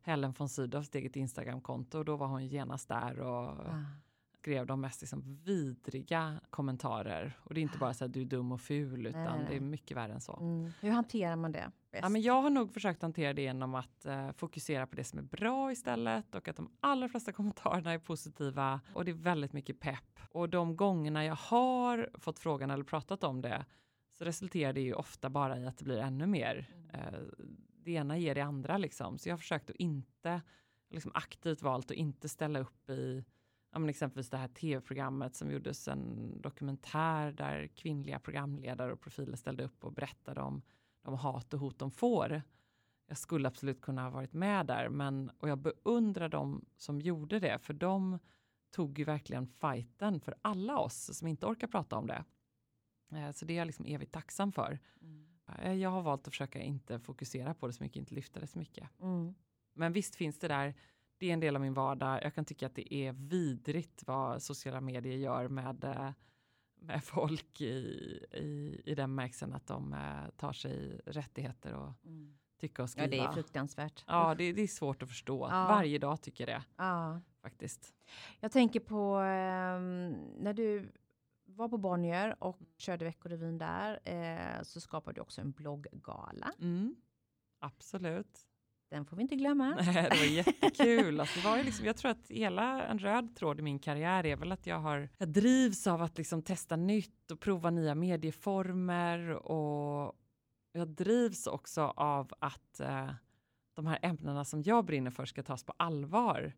Helen 0.00 0.34
von 0.38 0.48
Sydows 0.48 0.94
eget 0.94 1.16
Instagramkonto 1.16 1.98
och 1.98 2.04
då 2.04 2.16
var 2.16 2.26
hon 2.26 2.46
genast 2.46 2.88
där 2.88 3.20
och 3.20 3.48
ah 3.48 3.84
skrev 4.42 4.66
de 4.66 4.80
mest 4.80 5.00
liksom 5.00 5.38
vidriga 5.44 6.40
kommentarer. 6.50 7.38
Och 7.44 7.54
det 7.54 7.60
är 7.60 7.62
inte 7.62 7.78
bara 7.78 7.94
så 7.94 8.04
att 8.04 8.12
du 8.12 8.20
är 8.20 8.24
dum 8.24 8.52
och 8.52 8.60
ful, 8.60 9.06
utan 9.06 9.22
nej, 9.22 9.38
nej. 9.38 9.46
det 9.48 9.56
är 9.56 9.60
mycket 9.60 9.96
värre 9.96 10.12
än 10.12 10.20
så. 10.20 10.36
Mm. 10.40 10.72
Hur 10.80 10.90
hanterar 10.90 11.36
man 11.36 11.52
det? 11.52 11.70
Ja, 11.90 12.08
men 12.08 12.22
jag 12.22 12.42
har 12.42 12.50
nog 12.50 12.72
försökt 12.72 13.02
hantera 13.02 13.32
det 13.32 13.42
genom 13.42 13.74
att 13.74 14.06
uh, 14.06 14.32
fokusera 14.32 14.86
på 14.86 14.96
det 14.96 15.04
som 15.04 15.18
är 15.18 15.22
bra 15.22 15.72
istället 15.72 16.34
och 16.34 16.48
att 16.48 16.56
de 16.56 16.70
allra 16.80 17.08
flesta 17.08 17.32
kommentarerna 17.38 17.92
är 17.92 17.98
positiva 17.98 18.80
och 18.94 19.04
det 19.04 19.10
är 19.10 19.14
väldigt 19.14 19.52
mycket 19.52 19.80
pepp. 19.80 20.20
Och 20.30 20.48
de 20.48 20.76
gångerna 20.76 21.24
jag 21.24 21.34
har 21.36 22.10
fått 22.14 22.38
frågan 22.38 22.70
eller 22.70 22.84
pratat 22.84 23.24
om 23.24 23.42
det 23.42 23.64
så 24.10 24.24
resulterar 24.24 24.72
det 24.72 24.80
ju 24.80 24.94
ofta 24.94 25.30
bara 25.30 25.58
i 25.58 25.66
att 25.66 25.78
det 25.78 25.84
blir 25.84 25.98
ännu 25.98 26.26
mer. 26.26 26.70
Mm. 26.74 27.14
Uh, 27.14 27.20
det 27.84 27.92
ena 27.92 28.18
ger 28.18 28.34
det 28.34 28.40
andra 28.40 28.78
liksom. 28.78 29.18
Så 29.18 29.28
jag 29.28 29.32
har 29.32 29.38
försökt 29.38 29.70
att 29.70 29.76
inte, 29.76 30.40
liksom 30.90 31.10
aktivt 31.14 31.62
valt 31.62 31.90
att 31.90 31.96
inte 31.96 32.28
ställa 32.28 32.58
upp 32.58 32.90
i 32.90 33.24
ja, 33.72 33.78
men 33.78 33.88
exempelvis 33.88 34.30
det 34.30 34.36
här 34.36 34.48
tv-programmet 34.48 35.34
som 35.34 35.50
gjordes 35.50 35.88
en 35.88 36.32
dokumentär 36.40 37.32
där 37.32 37.66
kvinnliga 37.66 38.18
programledare 38.18 38.92
och 38.92 39.00
profiler 39.00 39.36
ställde 39.36 39.64
upp 39.64 39.84
och 39.84 39.92
berättade 39.92 40.40
om 40.40 40.62
de 41.02 41.14
hat 41.14 41.54
och 41.54 41.60
hot 41.60 41.78
de 41.78 41.90
får. 41.90 42.42
Jag 43.06 43.18
skulle 43.18 43.48
absolut 43.48 43.80
kunna 43.80 44.02
ha 44.02 44.10
varit 44.10 44.32
med 44.32 44.66
där, 44.66 44.88
men 44.88 45.30
och 45.38 45.48
jag 45.48 45.58
beundrar 45.58 46.28
de 46.28 46.64
som 46.76 47.00
gjorde 47.00 47.38
det, 47.38 47.58
för 47.58 47.74
de 47.74 48.18
tog 48.70 48.98
ju 48.98 49.04
verkligen 49.04 49.46
fighten 49.46 50.20
för 50.20 50.34
alla 50.42 50.78
oss 50.78 51.18
som 51.18 51.28
inte 51.28 51.46
orkar 51.46 51.66
prata 51.66 51.96
om 51.96 52.06
det. 52.06 52.24
Eh, 53.12 53.30
så 53.30 53.44
det 53.44 53.52
är 53.52 53.58
jag 53.58 53.66
liksom 53.66 53.86
evigt 53.86 54.12
tacksam 54.12 54.52
för. 54.52 54.78
Mm. 55.00 55.26
Eh, 55.58 55.72
jag 55.72 55.90
har 55.90 56.02
valt 56.02 56.26
att 56.26 56.34
försöka 56.34 56.60
inte 56.60 56.98
fokusera 56.98 57.54
på 57.54 57.66
det 57.66 57.72
så 57.72 57.82
mycket, 57.82 57.96
inte 57.96 58.14
lyfta 58.14 58.40
det 58.40 58.46
så 58.46 58.58
mycket. 58.58 59.00
Mm. 59.00 59.34
Men 59.74 59.92
visst 59.92 60.16
finns 60.16 60.38
det 60.38 60.48
där 60.48 60.74
det 61.22 61.30
är 61.30 61.32
en 61.32 61.40
del 61.40 61.56
av 61.56 61.62
min 61.62 61.74
vardag. 61.74 62.20
Jag 62.22 62.34
kan 62.34 62.44
tycka 62.44 62.66
att 62.66 62.74
det 62.74 62.94
är 62.94 63.12
vidrigt 63.12 64.02
vad 64.06 64.42
sociala 64.42 64.80
medier 64.80 65.16
gör 65.16 65.48
med, 65.48 65.84
eh, 65.84 66.10
med 66.74 67.04
folk 67.04 67.60
i, 67.60 67.66
i, 68.32 68.80
i 68.84 68.94
den 68.94 69.10
bemärkelsen 69.10 69.52
att 69.52 69.66
de 69.66 69.92
eh, 69.92 70.30
tar 70.36 70.52
sig 70.52 71.00
rättigheter 71.06 71.74
och 71.74 71.92
mm. 72.04 72.38
tycka 72.60 72.82
och 72.82 72.90
skriva. 72.90 73.16
Ja, 73.16 73.22
det 73.22 73.28
är 73.28 73.32
fruktansvärt. 73.32 74.04
Ja, 74.06 74.34
det, 74.34 74.52
det 74.52 74.62
är 74.62 74.66
svårt 74.66 75.02
att 75.02 75.08
förstå. 75.08 75.48
Ja. 75.50 75.66
Varje 75.66 75.98
dag 75.98 76.22
tycker 76.22 76.48
jag 76.48 76.60
det. 76.60 76.64
Ja. 76.76 77.20
Faktiskt. 77.42 77.94
Jag 78.40 78.52
tänker 78.52 78.80
på 78.80 79.16
um, 79.16 80.10
när 80.38 80.52
du 80.52 80.92
var 81.44 81.68
på 81.68 81.78
Bonnier 81.78 82.36
och 82.44 82.58
körde 82.76 83.04
Veckorevyn 83.04 83.58
där 83.58 84.00
eh, 84.04 84.62
så 84.62 84.80
skapade 84.80 85.14
du 85.14 85.20
också 85.20 85.40
en 85.40 85.52
blogggala. 85.52 86.52
Mm. 86.60 86.96
Absolut. 87.58 88.46
Den 88.92 89.04
får 89.04 89.16
vi 89.16 89.22
inte 89.22 89.36
glömma. 89.36 89.74
Nej, 89.86 90.08
det 90.10 90.16
var 90.16 90.24
jättekul. 90.24 91.20
Alltså, 91.20 91.40
det 91.40 91.44
var 91.48 91.56
ju 91.56 91.62
liksom, 91.62 91.86
jag 91.86 91.96
tror 91.96 92.10
att 92.10 92.30
hela 92.30 92.86
en 92.86 92.98
röd 92.98 93.36
tråd 93.36 93.58
i 93.58 93.62
min 93.62 93.78
karriär 93.78 94.26
är 94.26 94.36
väl 94.36 94.52
att 94.52 94.66
jag 94.66 94.78
har 94.78 95.08
jag 95.18 95.28
drivs 95.28 95.86
av 95.86 96.02
att 96.02 96.18
liksom 96.18 96.42
testa 96.42 96.76
nytt 96.76 97.30
och 97.30 97.40
prova 97.40 97.70
nya 97.70 97.94
medieformer 97.94 99.28
och 99.28 100.16
jag 100.72 100.88
drivs 100.88 101.46
också 101.46 101.82
av 101.82 102.32
att 102.38 102.80
eh, 102.80 103.10
de 103.74 103.86
här 103.86 103.98
ämnena 104.02 104.44
som 104.44 104.62
jag 104.62 104.84
brinner 104.84 105.10
för 105.10 105.24
ska 105.24 105.42
tas 105.42 105.64
på 105.64 105.74
allvar. 105.76 106.52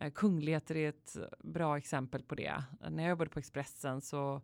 Eh, 0.00 0.12
kungligheter 0.12 0.76
är 0.76 0.88
ett 0.88 1.16
bra 1.38 1.78
exempel 1.78 2.22
på 2.22 2.34
det. 2.34 2.64
När 2.90 3.02
jag 3.02 3.10
jobbade 3.10 3.30
på 3.30 3.38
Expressen 3.38 4.00
så 4.00 4.42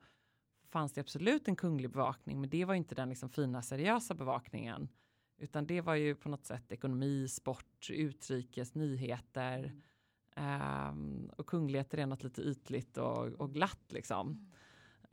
fanns 0.68 0.92
det 0.92 1.00
absolut 1.00 1.48
en 1.48 1.56
kunglig 1.56 1.90
bevakning, 1.90 2.40
men 2.40 2.50
det 2.50 2.64
var 2.64 2.74
inte 2.74 2.94
den 2.94 3.08
liksom 3.08 3.28
fina 3.28 3.62
seriösa 3.62 4.14
bevakningen. 4.14 4.88
Utan 5.38 5.66
det 5.66 5.80
var 5.80 5.94
ju 5.94 6.14
på 6.14 6.28
något 6.28 6.44
sätt 6.44 6.72
ekonomi, 6.72 7.28
sport, 7.28 7.90
utrikes, 7.90 8.74
nyheter. 8.74 9.72
Um, 10.36 11.30
och 11.36 11.46
kungligheter 11.46 11.98
är 11.98 12.06
något 12.06 12.22
lite 12.22 12.42
ytligt 12.42 12.96
och, 12.96 13.26
och 13.26 13.54
glatt 13.54 13.84
liksom. 13.88 14.52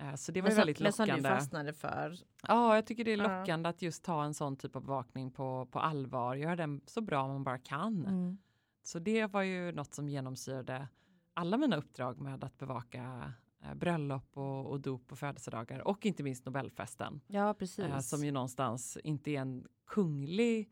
Uh, 0.02 0.16
så 0.16 0.32
det 0.32 0.42
var 0.42 0.50
men, 0.50 0.58
väldigt 0.58 0.80
lockande. 0.80 1.14
Men 1.14 1.22
som 1.22 1.32
du 1.32 1.36
fastnade 1.36 1.74
för. 1.74 2.16
Ja, 2.48 2.76
jag 2.76 2.86
tycker 2.86 3.04
det 3.06 3.14
är 3.14 3.18
lockande 3.18 3.68
uh. 3.68 3.70
att 3.70 3.82
just 3.82 4.04
ta 4.04 4.24
en 4.24 4.34
sån 4.34 4.56
typ 4.56 4.76
av 4.76 4.82
bevakning 4.82 5.32
på, 5.32 5.66
på 5.72 5.80
allvar, 5.80 6.36
göra 6.36 6.56
den 6.56 6.82
så 6.86 7.02
bra 7.02 7.28
man 7.28 7.44
bara 7.44 7.58
kan. 7.58 8.06
Mm. 8.06 8.38
Så 8.84 9.00
det 9.00 9.26
var 9.26 9.42
ju 9.42 9.72
något 9.72 9.94
som 9.94 10.10
genomsyrade 10.10 10.88
alla 11.34 11.58
mina 11.58 11.76
uppdrag 11.76 12.22
med 12.22 12.44
att 12.44 12.58
bevaka 12.58 13.00
eh, 13.00 13.32
bröllop 13.76 14.38
och, 14.38 14.66
och 14.66 14.80
dop 14.80 15.12
och 15.12 15.20
födelsedagar 15.20 15.88
och 15.88 16.06
inte 16.06 16.24
minst 16.24 16.46
Nobelfesten. 16.46 17.22
Ja, 17.28 17.54
precis. 17.54 17.86
Eh, 17.86 18.00
som 18.00 18.26
ju 18.26 18.32
någonstans 18.32 18.98
inte 19.04 19.32
är 19.32 19.40
en 19.40 19.68
kunglig, 19.88 20.72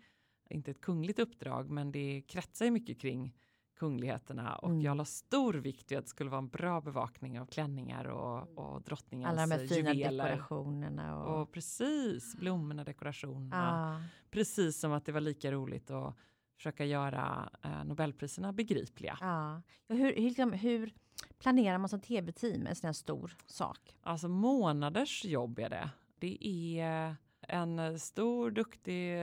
inte 0.50 0.72
ett 0.72 0.82
kungligt 0.82 1.20
uppdrag, 1.20 1.70
men 1.70 1.92
det 1.92 2.24
kretsar 2.28 2.66
ju 2.66 2.72
mycket 2.72 3.02
kring 3.02 3.36
kungligheterna 3.82 4.56
och 4.56 4.70
mm. 4.70 4.82
jag 4.82 4.98
la 4.98 5.06
stor 5.06 5.54
vikt 5.54 5.92
vid 5.92 5.98
att 5.98 6.04
det 6.04 6.10
skulle 6.10 6.30
vara 6.30 6.40
en 6.40 6.50
bra 6.50 6.82
bevakning 6.82 7.40
av 7.40 7.46
klänningar 7.46 8.06
och, 8.06 8.58
och 8.58 8.82
drottningens 8.82 9.30
Alla 9.30 9.42
de 9.42 9.52
här 9.52 9.68
fina 9.68 9.94
juveler. 9.94 10.24
dekorationerna. 10.24 11.18
Och... 11.18 11.42
och 11.42 11.52
precis, 11.52 12.36
blommorna, 12.36 12.84
dekorationerna. 12.84 13.96
Ah. 13.96 14.02
Precis 14.32 14.80
som 14.80 14.92
att 14.92 15.06
det 15.06 15.12
var 15.12 15.22
lika 15.22 15.52
roligt 15.52 15.92
att 15.92 16.16
försöka 16.62 16.86
göra 16.86 17.50
eh, 17.62 17.84
Nobelpriserna 17.84 18.54
begripliga. 18.54 19.18
Ja. 19.22 19.62
Hur, 19.88 19.98
hur, 19.98 20.12
liksom, 20.14 20.54
hur 20.54 20.94
planerar 21.40 21.78
man 21.78 21.90
som 21.90 22.00
tv-team 22.00 22.68
en 22.68 22.76
sån 22.76 22.88
här 22.88 22.94
stor 22.94 23.36
sak? 23.46 23.98
Alltså 24.02 24.28
månaders 24.28 25.26
jobb 25.26 25.60
är 25.60 25.70
det. 25.70 25.90
Det 26.20 26.48
är 26.80 27.16
en 27.48 28.00
stor, 28.00 28.52
duktig, 28.52 29.18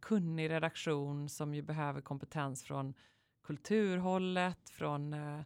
kunnig 0.00 0.50
redaktion 0.50 1.28
som 1.28 1.54
ju 1.54 1.62
behöver 1.62 2.00
kompetens 2.00 2.64
från 2.64 2.94
kulturhållet, 3.44 4.70
från 4.70 5.14
uh, 5.14 5.42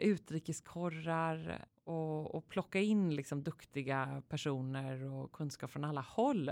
utrikeskorrar 0.00 1.64
och, 1.84 2.34
och 2.34 2.48
plocka 2.48 2.80
in 2.80 3.14
liksom 3.14 3.42
duktiga 3.42 4.22
personer 4.28 5.04
och 5.04 5.32
kunskap 5.32 5.70
från 5.70 5.84
alla 5.84 6.00
håll. 6.00 6.50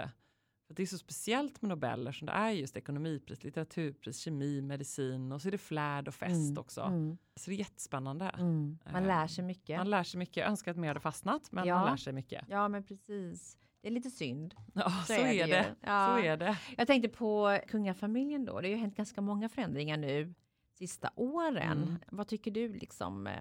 För 0.71 0.75
det 0.75 0.83
är 0.83 0.87
så 0.87 0.99
speciellt 0.99 1.63
med 1.63 1.69
Nobeller 1.69 2.13
som 2.13 2.27
det 2.27 2.33
är 2.33 2.51
just 2.51 2.77
ekonomipris, 2.77 3.45
litteraturpris, 3.45 4.19
kemi, 4.19 4.63
medicin 4.63 5.33
och 5.33 5.43
så 5.43 5.49
är 5.49 5.53
det 5.53 5.59
flärd 5.59 6.09
och 6.09 6.15
fest 6.15 6.51
mm, 6.51 6.59
också. 6.59 6.81
Mm. 6.81 7.19
Så 7.37 7.51
det 7.51 7.57
är 7.57 7.59
jättespännande. 7.59 8.25
Mm. 8.25 8.79
Man 8.93 9.05
lär 9.05 9.27
sig 9.27 9.45
mycket. 9.45 9.79
Man 9.79 9.91
lär 9.91 10.03
sig 10.03 10.19
mycket. 10.19 10.37
Jag 10.37 10.47
önskar 10.47 10.71
att 10.71 10.77
mer 10.77 10.89
hade 10.89 11.01
fastnat, 11.01 11.53
men 11.53 11.67
ja. 11.67 11.75
man 11.75 11.91
lär 11.91 11.97
sig 11.97 12.13
mycket. 12.13 12.45
Ja, 12.49 12.69
men 12.69 12.85
precis. 12.85 13.59
Det 13.81 13.89
är 13.89 13.93
lite 13.93 14.11
synd. 14.11 14.55
Ja, 14.73 14.91
så, 14.91 15.07
så 15.07 15.13
är, 15.13 15.33
är, 15.33 15.47
det. 15.47 15.75
Ja. 15.81 16.17
Så 16.17 16.25
är 16.25 16.37
det. 16.37 16.59
Jag 16.77 16.87
tänkte 16.87 17.09
på 17.09 17.59
kungafamiljen 17.69 18.45
då. 18.45 18.61
Det 18.61 18.69
har 18.69 18.75
ju 18.75 18.81
hänt 18.81 18.97
ganska 18.97 19.21
många 19.21 19.49
förändringar 19.49 19.97
nu 19.97 20.35
sista 20.79 21.11
åren. 21.17 21.83
Mm. 21.83 21.99
Vad 22.11 22.29
tycker 22.29 22.51
du 22.51 22.73
liksom? 22.73 23.27
Eh, 23.27 23.33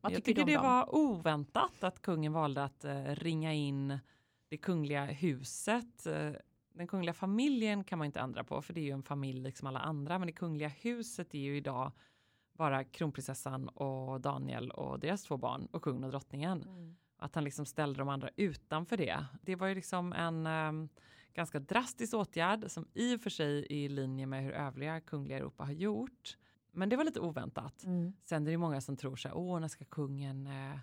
vad 0.00 0.12
jag 0.12 0.24
tycker, 0.24 0.42
tycker 0.42 0.52
det 0.52 0.58
var 0.58 0.94
oväntat 0.94 1.84
att 1.84 2.02
kungen 2.02 2.32
valde 2.32 2.64
att 2.64 2.84
uh, 2.84 3.14
ringa 3.14 3.52
in 3.52 3.98
det 4.48 4.56
kungliga 4.56 5.04
huset. 5.04 6.06
Uh, 6.06 6.32
den 6.74 6.86
kungliga 6.86 7.14
familjen 7.14 7.84
kan 7.84 7.98
man 7.98 8.06
inte 8.06 8.20
ändra 8.20 8.44
på 8.44 8.62
för 8.62 8.72
det 8.72 8.80
är 8.80 8.84
ju 8.84 8.90
en 8.90 9.02
familj 9.02 9.40
liksom 9.40 9.68
alla 9.68 9.80
andra. 9.80 10.18
Men 10.18 10.26
det 10.26 10.32
kungliga 10.32 10.68
huset 10.68 11.34
är 11.34 11.38
ju 11.38 11.56
idag 11.56 11.92
bara 12.52 12.84
kronprinsessan 12.84 13.68
och 13.68 14.20
Daniel 14.20 14.70
och 14.70 15.00
deras 15.00 15.22
två 15.22 15.36
barn 15.36 15.68
och 15.70 15.82
kungen 15.82 16.04
och 16.04 16.10
drottningen. 16.10 16.62
Mm. 16.62 16.96
Att 17.18 17.34
han 17.34 17.44
liksom 17.44 17.66
ställde 17.66 17.98
de 17.98 18.08
andra 18.08 18.30
utanför 18.36 18.96
det. 18.96 19.24
Det 19.42 19.56
var 19.56 19.66
ju 19.66 19.74
liksom 19.74 20.12
en 20.12 20.46
um, 20.46 20.88
ganska 21.34 21.60
drastisk 21.60 22.14
åtgärd 22.14 22.70
som 22.70 22.88
i 22.94 23.16
och 23.16 23.20
för 23.20 23.30
sig 23.30 23.58
är 23.58 23.72
i 23.72 23.88
linje 23.88 24.26
med 24.26 24.44
hur 24.44 24.52
övriga 24.52 25.00
kungliga 25.00 25.38
Europa 25.38 25.64
har 25.64 25.72
gjort. 25.72 26.36
Men 26.72 26.88
det 26.88 26.96
var 26.96 27.04
lite 27.04 27.20
oväntat. 27.20 27.84
Mm. 27.84 28.12
Sen 28.24 28.46
är 28.46 28.50
det 28.50 28.58
många 28.58 28.80
som 28.80 28.96
tror 28.96 29.16
så 29.16 29.28
här, 29.28 29.36
åh, 29.36 29.60
när 29.60 29.68
ska 29.68 29.84
kungen 29.84 30.46
eh, 30.46 30.78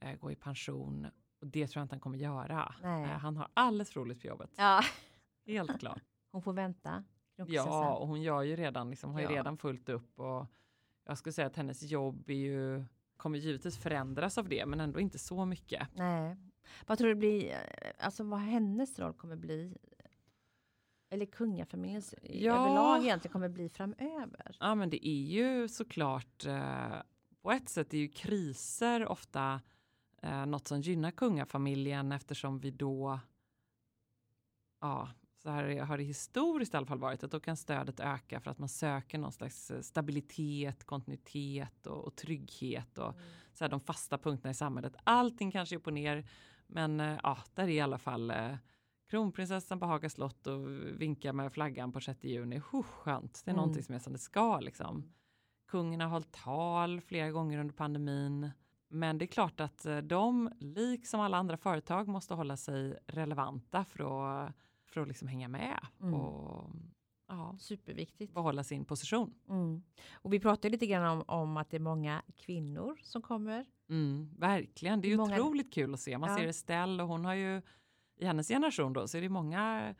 eh, 0.00 0.18
gå 0.18 0.30
i 0.30 0.36
pension? 0.36 1.06
Och 1.46 1.52
det 1.52 1.66
tror 1.66 1.80
jag 1.80 1.84
inte 1.84 1.94
han 1.94 2.00
kommer 2.00 2.18
göra. 2.18 2.74
Eh, 2.82 3.02
han 3.02 3.36
har 3.36 3.48
alldeles 3.54 3.96
roligt 3.96 4.20
på 4.20 4.26
jobbet. 4.26 4.50
Ja. 4.56 4.82
Helt 5.46 5.80
klart. 5.80 6.02
Hon 6.32 6.42
får 6.42 6.52
vänta. 6.52 7.04
Ja, 7.36 7.94
och 7.96 8.08
hon 8.08 8.22
gör 8.22 8.42
ju 8.42 8.56
redan, 8.56 8.90
liksom, 8.90 9.12
har 9.12 9.20
ju 9.20 9.26
redan 9.26 9.58
fullt 9.58 9.88
upp 9.88 10.18
och 10.18 10.46
jag 11.04 11.18
skulle 11.18 11.32
säga 11.32 11.46
att 11.46 11.56
hennes 11.56 11.82
jobb 11.82 12.30
är 12.30 12.34
ju, 12.34 12.84
kommer 13.16 13.38
givetvis 13.38 13.78
förändras 13.78 14.38
av 14.38 14.48
det, 14.48 14.66
men 14.66 14.80
ändå 14.80 15.00
inte 15.00 15.18
så 15.18 15.44
mycket. 15.44 15.88
Nej. 15.94 16.36
Vad 16.86 16.98
tror 16.98 17.08
du 17.08 17.14
blir, 17.14 17.54
alltså 17.98 18.24
vad 18.24 18.40
hennes 18.40 18.98
roll 18.98 19.12
kommer 19.14 19.36
bli 19.36 19.76
eller 21.10 21.26
kungafamiljens 21.26 22.14
ja. 22.22 22.56
överlag 22.56 23.02
egentligen 23.02 23.32
kommer 23.32 23.48
bli 23.48 23.68
framöver? 23.68 24.56
Ja, 24.60 24.74
men 24.74 24.90
det 24.90 25.08
är 25.08 25.22
ju 25.22 25.68
såklart 25.68 26.46
eh, 26.46 27.02
på 27.42 27.52
ett 27.52 27.68
sätt 27.68 27.94
är 27.94 27.98
ju 27.98 28.08
kriser 28.08 29.06
ofta 29.06 29.60
eh, 30.26 30.46
något 30.46 30.68
som 30.68 30.80
gynnar 30.80 31.10
kungafamiljen 31.10 32.12
eftersom 32.12 32.60
vi 32.60 32.70
då 32.70 33.20
ja, 34.80 35.08
så 35.46 35.50
här 35.50 35.80
har 35.80 35.98
det 35.98 36.04
historiskt 36.04 36.74
i 36.74 36.76
alla 36.76 36.86
fall 36.86 36.98
varit 36.98 37.24
att 37.24 37.30
då 37.30 37.40
kan 37.40 37.56
stödet 37.56 38.00
öka 38.00 38.40
för 38.40 38.50
att 38.50 38.58
man 38.58 38.68
söker 38.68 39.18
någon 39.18 39.32
slags 39.32 39.70
eh, 39.70 39.80
stabilitet, 39.80 40.84
kontinuitet 40.84 41.86
och, 41.86 42.04
och 42.04 42.16
trygghet 42.16 42.98
och 42.98 43.12
mm. 43.12 43.24
så 43.54 43.64
här, 43.64 43.68
de 43.68 43.80
fasta 43.80 44.18
punkterna 44.18 44.50
i 44.50 44.54
samhället. 44.54 44.96
Allting 45.04 45.50
kanske 45.50 45.74
är 45.74 45.78
upp 45.78 45.86
och 45.86 45.92
ner, 45.92 46.28
men 46.66 47.00
eh, 47.00 47.18
ja, 47.22 47.38
där 47.54 47.64
är 47.64 47.68
i 47.68 47.80
alla 47.80 47.98
fall 47.98 48.30
eh, 48.30 48.56
kronprinsessan 49.10 49.80
på 49.80 49.86
Haga 49.86 50.10
slott 50.10 50.46
och 50.46 50.68
vinkar 51.00 51.32
med 51.32 51.52
flaggan 51.52 51.92
på 51.92 52.00
6 52.00 52.24
juni. 52.24 52.62
Huh, 52.72 52.82
skönt, 52.82 53.42
det 53.44 53.50
är 53.50 53.52
mm. 53.52 53.60
någonting 53.60 53.82
som 53.82 53.94
är 53.94 53.98
som 53.98 54.12
det 54.12 54.18
ska 54.18 54.60
liksom. 54.60 55.12
Kungen 55.68 56.00
har 56.00 56.08
hållit 56.08 56.32
tal 56.32 57.00
flera 57.00 57.30
gånger 57.30 57.58
under 57.58 57.74
pandemin. 57.74 58.50
Men 58.88 59.18
det 59.18 59.24
är 59.24 59.26
klart 59.26 59.60
att 59.60 59.86
eh, 59.86 59.98
de, 59.98 60.50
liksom 60.60 61.20
alla 61.20 61.36
andra 61.36 61.56
företag, 61.56 62.08
måste 62.08 62.34
hålla 62.34 62.56
sig 62.56 62.98
relevanta 63.06 63.84
för 63.84 64.00
att, 64.00 64.52
för 64.84 65.00
att 65.00 65.08
liksom 65.08 65.28
hänga 65.28 65.48
med. 65.48 65.86
Mm. 66.00 66.14
Och, 66.14 66.70
ja, 67.28 67.56
Superviktigt. 67.58 68.34
Behålla 68.34 68.64
sin 68.64 68.84
position. 68.84 69.34
Mm. 69.48 69.82
Och 70.12 70.32
vi 70.32 70.40
pratade 70.40 70.68
lite 70.68 70.86
grann 70.86 71.18
om, 71.18 71.24
om, 71.26 71.56
att 71.56 71.70
det 71.70 71.76
är 71.76 71.80
många 71.80 72.22
kvinnor 72.36 72.98
som 73.02 73.22
kommer. 73.22 73.66
Mm, 73.88 74.30
verkligen, 74.38 75.00
det 75.00 75.12
är 75.12 75.16
många... 75.16 75.34
otroligt 75.34 75.74
kul 75.74 75.94
att 75.94 76.00
se. 76.00 76.18
Man 76.18 76.30
ja. 76.30 76.36
ser 76.36 76.46
Estelle 76.46 77.02
och 77.02 77.08
hon 77.08 77.24
har 77.24 77.34
ju 77.34 77.62
i 78.16 78.24
hennes 78.24 78.48
generation 78.48 78.92
då 78.92 79.08
så 79.08 79.18
är 79.18 79.22
det 79.22 79.28
många 79.28 79.94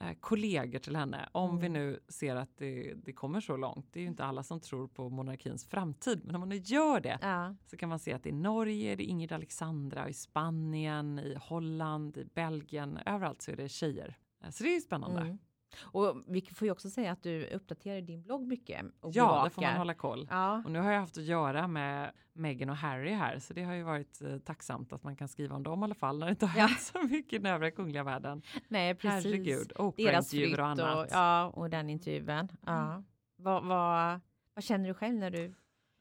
eh, 0.00 0.12
kollegor 0.20 0.78
till 0.78 0.96
henne. 0.96 1.28
Om 1.32 1.50
mm. 1.50 1.60
vi 1.62 1.68
nu 1.68 2.00
ser 2.08 2.36
att 2.36 2.56
det, 2.56 2.94
det, 2.94 3.12
kommer 3.12 3.40
så 3.40 3.56
långt. 3.56 3.86
Det 3.92 4.00
är 4.00 4.02
ju 4.02 4.08
inte 4.08 4.24
alla 4.24 4.42
som 4.42 4.60
tror 4.60 4.88
på 4.88 5.10
monarkins 5.10 5.64
framtid, 5.64 6.20
men 6.24 6.34
om 6.34 6.40
man 6.40 6.48
nu 6.48 6.56
gör 6.56 7.00
det 7.00 7.18
ja. 7.22 7.54
så 7.66 7.76
kan 7.76 7.88
man 7.88 7.98
se 7.98 8.12
att 8.12 8.26
i 8.26 8.32
Norge, 8.32 8.96
det 8.96 9.02
är 9.02 9.06
Ingrid 9.06 9.32
Alexandra, 9.32 10.08
i 10.08 10.14
Spanien, 10.14 11.18
i 11.18 11.36
Holland, 11.40 12.16
i 12.16 12.24
Belgien, 12.24 12.98
överallt 13.06 13.42
så 13.42 13.50
är 13.50 13.56
det 13.56 13.68
tjejer. 13.68 14.18
Eh, 14.44 14.50
så 14.50 14.64
det 14.64 14.76
är 14.76 14.80
spännande. 14.80 15.20
Mm. 15.20 15.38
Och 15.80 16.16
vi 16.26 16.40
får 16.40 16.66
ju 16.66 16.72
också 16.72 16.90
säga 16.90 17.12
att 17.12 17.22
du 17.22 17.46
uppdaterar 17.46 18.00
din 18.00 18.22
blogg 18.22 18.46
mycket. 18.46 18.84
Och 19.00 19.10
ja, 19.14 19.44
det 19.44 19.50
får 19.50 19.62
man 19.62 19.76
hålla 19.76 19.94
koll. 19.94 20.28
Ja. 20.30 20.62
Och 20.64 20.70
nu 20.70 20.78
har 20.78 20.92
jag 20.92 21.00
haft 21.00 21.18
att 21.18 21.24
göra 21.24 21.66
med 21.66 22.12
Meghan 22.32 22.70
och 22.70 22.76
Harry 22.76 23.12
här, 23.12 23.38
så 23.38 23.54
det 23.54 23.62
har 23.62 23.74
ju 23.74 23.82
varit 23.82 24.22
eh, 24.22 24.38
tacksamt 24.38 24.92
att 24.92 25.04
man 25.04 25.16
kan 25.16 25.28
skriva 25.28 25.56
om 25.56 25.62
dem 25.62 25.80
i 25.80 25.84
alla 25.84 25.94
fall 25.94 26.18
när 26.18 26.26
det 26.26 26.30
inte 26.30 26.46
har 26.46 26.60
ja. 26.60 26.66
hänt 26.66 26.80
så 26.80 27.02
mycket 27.02 27.32
i 27.32 27.38
den 27.38 27.52
övriga 27.52 27.70
kungliga 27.70 28.04
världen. 28.04 28.42
Nej, 28.68 28.94
precis. 28.94 29.24
Herregud, 29.24 29.72
Oprah-intervjuer 29.76 30.60
och 30.60 30.66
annat. 30.66 30.98
Och, 30.98 31.06
ja, 31.10 31.46
och 31.46 31.70
den 31.70 31.90
intervjun. 31.90 32.48
Ja. 32.66 32.92
Mm. 32.92 33.04
Vad, 33.36 33.64
vad, 33.64 34.20
vad 34.54 34.64
känner 34.64 34.88
du 34.88 34.94
själv 34.94 35.14
när 35.14 35.30
du 35.30 35.54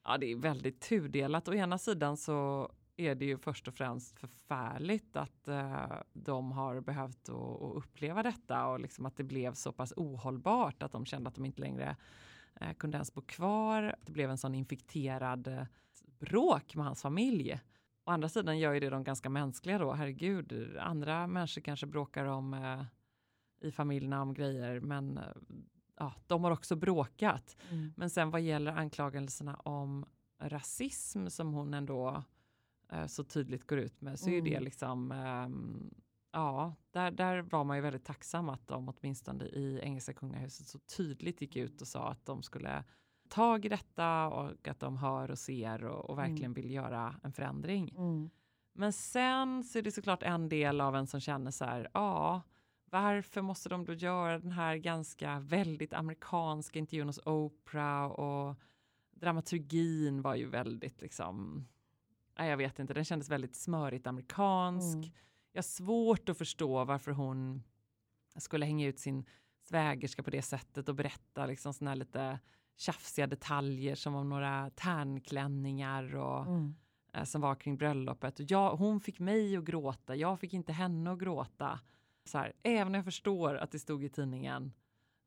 Ja, 0.04 0.18
det 0.18 0.32
är 0.32 0.36
väldigt 0.36 0.82
tudelat. 0.82 1.48
Å 1.48 1.54
ena 1.54 1.78
sidan 1.78 2.18
så 2.18 2.70
är 3.00 3.16
det 3.16 3.26
ju 3.26 3.38
först 3.38 3.68
och 3.68 3.74
främst 3.74 4.20
förfärligt 4.20 5.16
att 5.16 5.48
eh, 5.48 5.98
de 6.14 6.52
har 6.52 6.82
behövt 6.82 7.30
att 7.30 7.76
uppleva 7.76 8.24
detta 8.24 8.68
och 8.68 8.80
liksom 8.80 9.06
att 9.06 9.18
det 9.18 9.24
blev 9.24 9.54
så 9.54 9.72
pass 9.72 9.94
ohållbart 9.96 10.84
att 10.84 10.92
de 10.92 11.06
kände 11.06 11.28
att 11.28 11.36
de 11.36 11.46
inte 11.46 11.62
längre 11.62 11.96
eh, 12.56 12.74
kunde 12.74 12.98
ens 12.98 13.14
bo 13.14 13.22
kvar. 13.22 13.96
Det 14.02 14.12
blev 14.12 14.30
en 14.30 14.38
sån 14.38 14.56
infekterad 14.56 15.48
eh, 15.48 15.64
bråk 16.20 16.76
med 16.76 16.86
hans 16.86 17.02
familj. 17.02 17.60
Å 18.06 18.12
andra 18.12 18.30
sidan 18.30 18.60
gör 18.60 18.74
ju 18.74 18.80
det 18.80 18.90
de 18.90 19.04
ganska 19.04 19.30
mänskliga 19.30 19.78
då. 19.78 19.94
Herregud, 19.94 20.78
andra 20.80 21.28
människor 21.28 21.62
kanske 21.62 21.86
bråkar 21.86 22.26
om 22.26 22.54
eh, 22.54 22.84
i 23.62 23.72
familjerna 23.72 24.22
om 24.22 24.34
grejer, 24.34 24.80
men 24.80 25.18
eh, 25.18 25.24
ja, 25.98 26.14
de 26.28 26.44
har 26.44 26.52
också 26.52 26.76
bråkat. 26.76 27.58
Mm. 27.70 27.94
Men 27.98 28.10
sen 28.10 28.32
vad 28.32 28.42
gäller 28.42 28.72
anklagelserna 28.72 29.56
om 29.56 30.06
rasism 30.42 31.28
som 31.28 31.54
hon 31.54 31.74
ändå 31.74 32.24
så 33.08 33.24
tydligt 33.24 33.68
går 33.68 33.80
ut 33.80 34.02
med 34.02 34.20
så 34.20 34.30
mm. 34.30 34.46
är 34.46 34.50
det 34.50 34.60
liksom 34.60 35.12
um, 35.12 35.92
Ja, 36.32 36.76
där, 36.92 37.12
där 37.12 37.42
var 37.42 37.64
man 37.64 37.78
ju 37.78 37.82
väldigt 37.82 38.06
tacksam 38.06 38.50
att 38.50 38.68
de 38.68 38.90
åtminstone 38.90 39.46
i 39.46 39.80
engelska 39.84 40.14
kungahuset 40.14 40.68
så 40.68 40.80
tydligt 40.80 41.42
gick 41.42 41.56
ut 41.56 41.82
och 41.82 41.88
sa 41.88 42.10
att 42.10 42.26
de 42.26 42.44
skulle 42.44 42.84
tag 43.30 43.66
i 43.66 43.70
detta 43.70 44.28
och 44.28 44.68
att 44.68 44.80
de 44.80 44.98
hör 44.98 45.32
och 45.32 45.40
ser 45.40 45.84
och, 45.84 46.10
och 46.10 46.18
verkligen 46.18 46.52
mm. 46.52 46.54
vill 46.54 46.72
göra 46.72 47.16
en 47.24 47.32
förändring. 47.32 47.90
Mm. 47.98 48.30
Men 48.74 48.94
sen 48.94 49.64
så 49.64 49.78
är 49.78 49.82
det 49.82 49.92
såklart 49.92 50.24
en 50.24 50.50
del 50.50 50.82
av 50.82 50.96
en 50.96 51.08
som 51.08 51.20
känner 51.20 51.52
så 51.52 51.66
här, 51.66 51.90
ja, 51.94 52.42
varför 52.86 53.42
måste 53.42 53.70
de 53.70 53.86
då 53.86 53.94
göra 53.94 54.40
den 54.40 54.52
här 54.52 54.76
ganska 54.76 55.40
väldigt 55.40 55.94
amerikanska 55.94 56.80
intervjun 56.80 57.08
hos 57.08 57.20
Oprah 57.26 58.06
och 58.06 58.56
dramaturgin 59.12 60.22
var 60.22 60.36
ju 60.36 60.46
väldigt 60.46 61.02
liksom, 61.02 61.68
jag 62.46 62.58
vet 62.58 62.80
inte, 62.80 62.94
den 62.94 63.06
kändes 63.06 63.30
väldigt 63.30 63.56
smörigt 63.56 64.08
amerikansk. 64.08 64.96
Mm. 64.96 65.10
Jag 65.52 65.58
har 65.58 65.64
svårt 65.64 66.30
att 66.30 66.38
förstå 66.38 66.86
varför 66.86 67.12
hon 67.12 67.64
skulle 68.38 68.66
hänga 68.66 68.88
ut 68.88 69.00
sin 69.00 69.26
svägerska 69.64 70.24
på 70.24 70.30
det 70.30 70.42
sättet 70.42 70.90
och 70.90 70.96
berätta 70.96 71.46
liksom 71.46 71.74
såna 71.74 71.92
här 71.92 71.96
lite 71.96 72.40
tjafsiga 72.78 73.28
detaljer 73.28 73.96
som 73.96 74.16
om 74.16 74.30
några 74.30 74.70
tärnklänningar 74.70 76.16
och 76.16 76.46
mm. 76.46 76.76
eh, 77.14 77.24
som 77.24 77.42
var 77.42 77.56
kring 77.56 77.78
bröllopet. 77.78 78.40
Och 78.40 78.46
jag, 78.50 78.76
hon 78.76 79.00
fick 79.00 79.20
mig 79.20 79.58
att 79.58 79.64
gråta, 79.64 80.16
jag 80.16 80.40
fick 80.40 80.54
inte 80.54 80.74
henne 80.74 81.12
att 81.12 81.20
gråta. 81.20 81.80
Så 82.26 82.38
här, 82.38 82.54
även 82.64 82.88
om 82.88 82.94
jag 82.94 83.06
förstår 83.06 83.56
att 83.56 83.72
det 83.72 83.80
stod 83.80 84.04
i 84.04 84.10
tidningen 84.10 84.74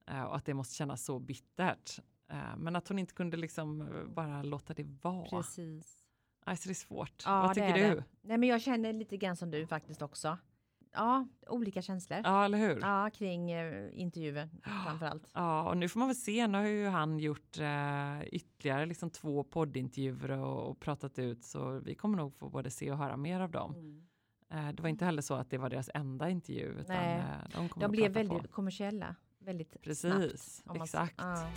eh, 0.07 0.23
och 0.23 0.37
att 0.37 0.45
det 0.45 0.54
måste 0.54 0.75
kännas 0.75 1.04
så 1.04 1.19
bittert. 1.19 1.99
Eh, 2.28 2.57
men 2.57 2.76
att 2.76 2.88
hon 2.88 2.99
inte 2.99 3.14
kunde 3.14 3.37
liksom 3.37 3.81
eh, 3.81 4.04
bara 4.04 4.42
låta 4.42 4.75
det 4.75 4.85
vara. 5.02 5.28
Precis. 5.28 6.01
Alltså 6.45 6.69
det 6.69 6.73
är 6.73 6.75
svårt. 6.75 7.23
Ja, 7.27 7.43
Vad 7.43 7.55
tycker 7.55 7.75
du? 7.75 8.03
Nej, 8.23 8.39
men 8.39 8.49
jag 8.49 8.61
känner 8.61 8.93
lite 8.93 9.17
grann 9.17 9.37
som 9.37 9.51
du 9.51 9.67
faktiskt 9.67 10.03
också 10.03 10.39
ja, 10.93 11.27
olika 11.47 11.83
känslor. 11.83 12.21
Ja, 12.25 12.45
eller 12.45 12.59
hur? 12.59 12.81
Ja, 12.81 13.11
kring 13.15 13.51
eh, 13.51 14.01
intervjuer 14.01 14.49
framför 14.85 15.07
allt. 15.07 15.23
Ja, 15.33 15.69
och 15.69 15.77
nu 15.77 15.89
får 15.89 15.99
man 15.99 16.09
väl 16.09 16.17
se. 16.17 16.47
Nu 16.47 16.59
har 16.59 16.65
ju 16.65 16.87
han 16.87 17.19
gjort 17.19 17.59
eh, 17.59 18.23
ytterligare 18.27 18.87
liksom 18.87 19.11
två 19.11 19.45
poddintervjuer 19.45 20.31
och, 20.31 20.71
och, 20.71 20.81
pratat 20.81 21.19
ut, 21.19 21.45
så 21.45 21.81
vi 21.85 21.95
kommer 21.95 22.17
nog 22.17 22.35
få 22.35 22.49
både 22.49 22.71
se 22.71 22.91
och 22.91 22.99
höra 22.99 23.17
mer 23.17 23.41
av 23.41 23.51
dem. 23.51 23.75
Mm. 23.75 24.07
Eh, 24.53 24.75
det 24.75 24.83
var 24.83 24.89
inte 24.89 25.05
heller 25.05 25.23
så 25.23 25.35
att 25.35 25.51
det 25.51 25.59
var 25.59 25.71
deras 25.71 25.91
enda 25.95 26.31
intervju. 26.31 26.67
Utan, 26.67 26.97
Nej, 26.97 27.19
eh, 27.19 27.59
de, 27.59 27.81
de 27.81 27.91
blev 27.91 28.13
väldigt 28.13 28.43
på. 28.43 28.49
kommersiella 28.49 29.17
väldigt 29.39 29.83
Precis, 29.83 30.63
snabbt. 30.63 30.83
exakt. 30.83 31.15
Ja. 31.19 31.51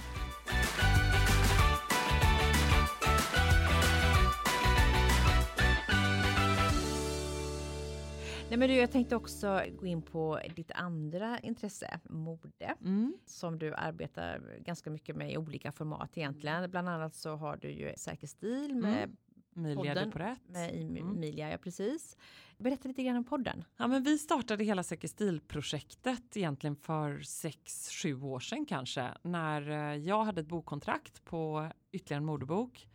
Nej, 8.55 8.59
men 8.59 8.69
du, 8.69 8.75
jag 8.75 8.91
tänkte 8.91 9.15
också 9.15 9.61
gå 9.79 9.85
in 9.85 10.01
på 10.01 10.39
ditt 10.55 10.71
andra 10.71 11.39
intresse, 11.39 11.99
mode, 12.09 12.75
mm. 12.81 13.17
som 13.25 13.59
du 13.59 13.73
arbetar 13.73 14.59
ganska 14.59 14.89
mycket 14.89 15.15
med 15.15 15.31
i 15.31 15.37
olika 15.37 15.71
format 15.71 16.17
egentligen. 16.17 16.71
Bland 16.71 16.89
annat 16.89 17.15
så 17.15 17.35
har 17.35 17.57
du 17.57 17.71
ju 17.71 17.93
Säker 17.97 18.27
stil 18.27 18.75
med 18.75 19.03
mm. 19.03 19.15
Emilia 19.55 19.93
podden, 19.93 20.09
Duporet. 20.09 20.37
Med 20.47 20.75
mm. 20.75 20.97
Emilia, 20.97 21.51
ja 21.51 21.57
precis. 21.57 22.17
Berätta 22.57 22.87
lite 22.87 23.03
grann 23.03 23.15
om 23.15 23.23
podden. 23.23 23.63
Ja, 23.77 23.87
men 23.87 24.03
vi 24.03 24.17
startade 24.17 24.63
hela 24.63 24.83
Säker 24.83 25.07
stil-projektet 25.07 26.37
egentligen 26.37 26.75
för 26.75 27.19
sex, 27.19 27.89
sju 27.91 28.21
år 28.21 28.39
sedan 28.39 28.65
kanske, 28.65 29.13
när 29.21 29.69
eh, 29.69 29.95
jag 29.95 30.23
hade 30.23 30.41
ett 30.41 30.47
bokkontrakt 30.47 31.23
på 31.23 31.69
ytterligare 31.91 32.21
en 32.21 32.25
modebok. 32.25 32.87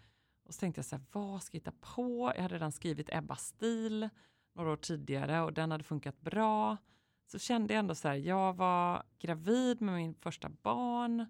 Och 0.47 0.55
så 0.55 0.61
tänkte 0.61 0.79
jag 0.79 0.87
så 0.87 0.97
här, 0.97 1.05
vad 1.13 1.43
ska 1.43 1.57
jag 1.57 1.61
hitta 1.61 1.73
på? 1.95 2.33
Jag 2.37 2.43
hade 2.43 2.55
redan 2.55 2.73
skrivit 2.73 3.09
Ebba 3.13 3.37
stil 3.37 4.09
några 4.61 4.73
år 4.73 4.77
tidigare 4.77 5.43
och 5.43 5.53
den 5.53 5.71
hade 5.71 5.85
funkat 5.85 6.21
bra. 6.21 6.77
Så 7.27 7.39
kände 7.39 7.75
jag 7.75 7.79
ändå 7.79 7.95
så 7.95 8.09
här, 8.09 8.15
jag 8.15 8.57
var 8.57 9.03
gravid 9.19 9.81
med 9.81 9.95
min 9.95 10.15
första 10.15 10.49
barn. 10.63 11.27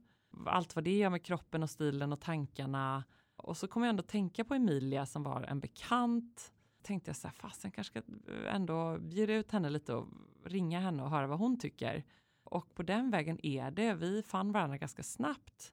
Allt 0.47 0.75
vad 0.75 0.85
det 0.85 0.97
gör 0.97 1.11
med 1.11 1.25
kroppen 1.25 1.63
och 1.63 1.71
stilen 1.71 2.13
och 2.13 2.21
tankarna. 2.21 3.05
Och 3.37 3.57
så 3.57 3.69
kom 3.69 3.83
jag 3.83 3.91
ändå 3.91 4.03
tänka 4.03 4.45
på 4.45 4.55
Emilia 4.55 5.07
som 5.07 5.23
var 5.23 5.43
en 5.43 5.61
bekant. 5.61 6.53
Tänkte 6.83 7.09
jag 7.09 7.17
så 7.17 7.29
här, 7.29 7.35
fast 7.35 7.65
jag 7.65 7.75
kanske 7.75 8.01
ska 8.01 8.13
ändå 8.49 8.99
bjuda 8.99 9.33
ut 9.33 9.51
henne 9.51 9.71
lite 9.71 9.95
och 9.95 10.09
ringa 10.45 10.81
henne 10.81 11.03
och 11.03 11.11
höra 11.11 11.27
vad 11.27 11.39
hon 11.39 11.59
tycker. 11.59 12.05
Och 12.45 12.75
på 12.75 12.83
den 12.83 13.11
vägen 13.11 13.47
är 13.47 13.71
det. 13.71 13.95
Vi 13.95 14.23
fann 14.23 14.53
varandra 14.53 14.77
ganska 14.77 15.03
snabbt. 15.03 15.73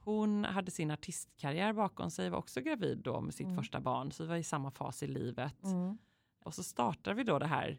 Hon 0.00 0.44
hade 0.44 0.70
sin 0.70 0.90
artistkarriär 0.90 1.72
bakom 1.72 2.10
sig, 2.10 2.30
var 2.30 2.38
också 2.38 2.60
gravid 2.60 2.98
då 2.98 3.20
med 3.20 3.34
sitt 3.34 3.46
mm. 3.46 3.56
första 3.56 3.80
barn, 3.80 4.12
så 4.12 4.22
vi 4.22 4.28
var 4.28 4.36
i 4.36 4.44
samma 4.44 4.70
fas 4.70 5.02
i 5.02 5.06
livet. 5.06 5.64
Mm. 5.64 5.98
Och 6.48 6.54
så 6.54 6.62
startar 6.62 7.14
vi 7.14 7.24
då 7.24 7.38
det 7.38 7.46
här 7.46 7.78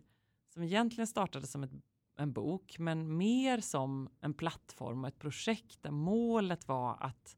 som 0.54 0.64
egentligen 0.64 1.08
startade 1.08 1.48
som 1.48 1.64
ett, 1.64 1.72
en 2.18 2.34
bok, 2.34 2.80
men 2.80 3.18
mer 3.18 3.60
som 3.60 4.10
en 4.22 4.34
plattform 4.34 5.04
och 5.04 5.08
ett 5.08 5.20
projekt 5.20 5.84
där 5.84 5.92
målet 5.92 6.68
var 6.68 6.98
att 7.00 7.38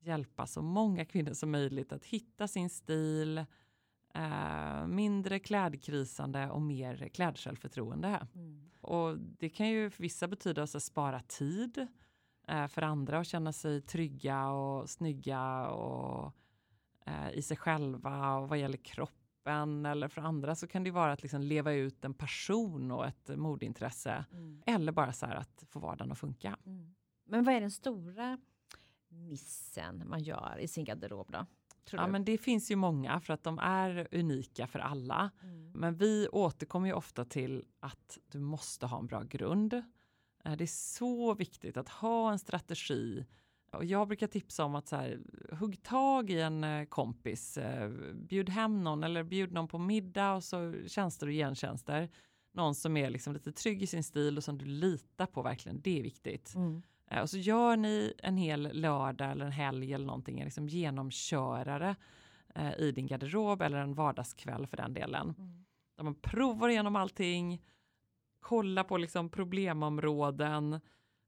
hjälpa 0.00 0.46
så 0.46 0.62
många 0.62 1.04
kvinnor 1.04 1.32
som 1.32 1.50
möjligt 1.50 1.92
att 1.92 2.04
hitta 2.04 2.48
sin 2.48 2.70
stil, 2.70 3.38
eh, 4.14 4.86
mindre 4.86 5.38
klädkrisande 5.38 6.50
och 6.50 6.62
mer 6.62 7.08
klädsjälvförtroende. 7.08 8.26
Mm. 8.34 8.70
Och 8.80 9.18
det 9.18 9.48
kan 9.48 9.68
ju 9.68 9.90
för 9.90 10.02
vissa 10.02 10.28
betyda 10.28 10.62
att 10.62 10.82
spara 10.82 11.20
tid, 11.20 11.86
eh, 12.48 12.66
för 12.66 12.82
andra 12.82 13.18
att 13.18 13.26
känna 13.26 13.52
sig 13.52 13.80
trygga 13.80 14.48
och 14.48 14.90
snygga 14.90 15.68
och 15.68 16.32
eh, 17.06 17.30
i 17.32 17.42
sig 17.42 17.56
själva 17.56 18.36
och 18.36 18.48
vad 18.48 18.58
gäller 18.58 18.78
kropp 18.78 19.25
kroppen 19.46 19.86
eller 19.86 20.08
för 20.08 20.22
andra 20.22 20.54
så 20.54 20.66
kan 20.66 20.84
det 20.84 20.90
vara 20.90 21.12
att 21.12 21.22
liksom 21.22 21.42
leva 21.42 21.72
ut 21.72 22.04
en 22.04 22.14
person 22.14 22.90
och 22.90 23.06
ett 23.06 23.28
modintresse. 23.36 24.24
Mm. 24.32 24.62
Eller 24.66 24.92
bara 24.92 25.12
så 25.12 25.26
här 25.26 25.36
att 25.36 25.64
få 25.68 25.78
vardagen 25.78 26.12
att 26.12 26.18
funka. 26.18 26.56
Mm. 26.66 26.94
Men 27.24 27.44
vad 27.44 27.54
är 27.54 27.60
den 27.60 27.70
stora 27.70 28.38
missen 29.08 30.02
man 30.06 30.22
gör 30.22 30.58
i 30.60 30.68
sin 30.68 30.84
garderob 30.84 31.32
då? 31.32 31.46
ja, 31.90 32.06
men 32.06 32.24
det 32.24 32.38
finns 32.38 32.70
ju 32.70 32.76
många 32.76 33.20
för 33.20 33.34
att 33.34 33.42
de 33.42 33.58
är 33.58 34.08
unika 34.12 34.66
för 34.66 34.78
alla. 34.78 35.30
Mm. 35.42 35.72
Men 35.74 35.96
vi 35.96 36.28
återkommer 36.32 36.86
ju 36.86 36.92
ofta 36.92 37.24
till 37.24 37.64
att 37.80 38.18
du 38.28 38.40
måste 38.40 38.86
ha 38.86 38.98
en 38.98 39.06
bra 39.06 39.22
grund. 39.22 39.74
Eh, 40.44 40.56
det 40.56 40.64
är 40.64 40.66
så 40.66 41.34
viktigt 41.34 41.76
att 41.76 41.88
ha 41.88 42.32
en 42.32 42.38
strategi 42.38 43.26
och 43.70 43.84
jag 43.84 44.08
brukar 44.08 44.26
tipsa 44.26 44.64
om 44.64 44.74
att 44.74 44.88
så 44.88 44.96
här, 44.96 45.18
hugg 45.52 45.82
tag 45.82 46.30
i 46.30 46.40
en 46.40 46.64
eh, 46.64 46.84
kompis, 46.84 47.58
eh, 47.58 47.90
bjud 48.14 48.48
hem 48.48 48.84
någon 48.84 49.04
eller 49.04 49.22
bjud 49.22 49.52
någon 49.52 49.68
på 49.68 49.78
middag 49.78 50.34
och 50.34 50.44
så 50.44 50.74
tjänster 50.86 51.26
och 51.26 51.32
gentjänster. 51.32 52.10
Någon 52.52 52.74
som 52.74 52.96
är 52.96 53.10
liksom 53.10 53.32
lite 53.32 53.52
trygg 53.52 53.82
i 53.82 53.86
sin 53.86 54.04
stil 54.04 54.36
och 54.36 54.44
som 54.44 54.58
du 54.58 54.64
litar 54.64 55.26
på 55.26 55.42
verkligen, 55.42 55.80
det 55.80 55.98
är 55.98 56.02
viktigt. 56.02 56.54
Mm. 56.54 56.82
Eh, 57.10 57.20
och 57.20 57.30
så 57.30 57.38
gör 57.38 57.76
ni 57.76 58.12
en 58.18 58.36
hel 58.36 58.70
lördag 58.72 59.30
eller 59.30 59.44
en 59.44 59.52
helg 59.52 59.94
eller 59.94 60.06
någonting, 60.06 60.44
liksom 60.44 60.68
genomkörare 60.68 61.96
i 62.78 62.92
din 62.92 63.06
garderob 63.06 63.62
eller 63.62 63.78
en 63.78 63.94
vardagskväll 63.94 64.66
för 64.66 64.76
den 64.76 64.94
delen. 64.94 65.34
Mm. 65.38 65.64
Där 65.96 66.04
man 66.04 66.14
provar 66.14 66.68
igenom 66.68 66.96
allting, 66.96 67.62
kolla 68.40 68.84
på 68.84 68.96
liksom 68.96 69.28
problemområden, 69.28 70.80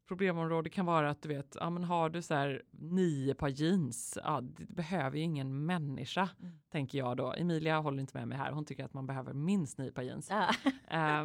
problemområde 0.09 0.71
kan 0.71 0.87
vara 0.87 1.11
att 1.11 1.23
du 1.23 1.29
vet, 1.29 1.57
ja 1.61 1.71
men 1.71 1.85
har 1.85 2.11
du 2.11 2.23
så 2.23 2.35
här 2.35 2.63
nio 2.71 3.35
par 3.35 3.49
jeans, 3.49 4.19
ja 4.25 4.41
det 4.41 4.69
behöver 4.69 5.17
ju 5.17 5.23
ingen 5.23 5.67
människa, 5.67 6.29
mm. 6.41 6.59
tänker 6.73 6.99
jag 6.99 7.17
då. 7.17 7.33
Emilia 7.33 7.79
håller 7.79 8.01
inte 8.01 8.19
med 8.19 8.29
mig 8.29 8.39
här, 8.39 8.53
hon 8.53 8.65
tycker 8.65 8.85
att 8.85 8.95
man 8.95 9.07
behöver 9.07 9.33
minst 9.33 9.79
nio 9.79 9.93
par 9.93 10.03
jeans. 10.03 10.31
Ja. 10.31 10.49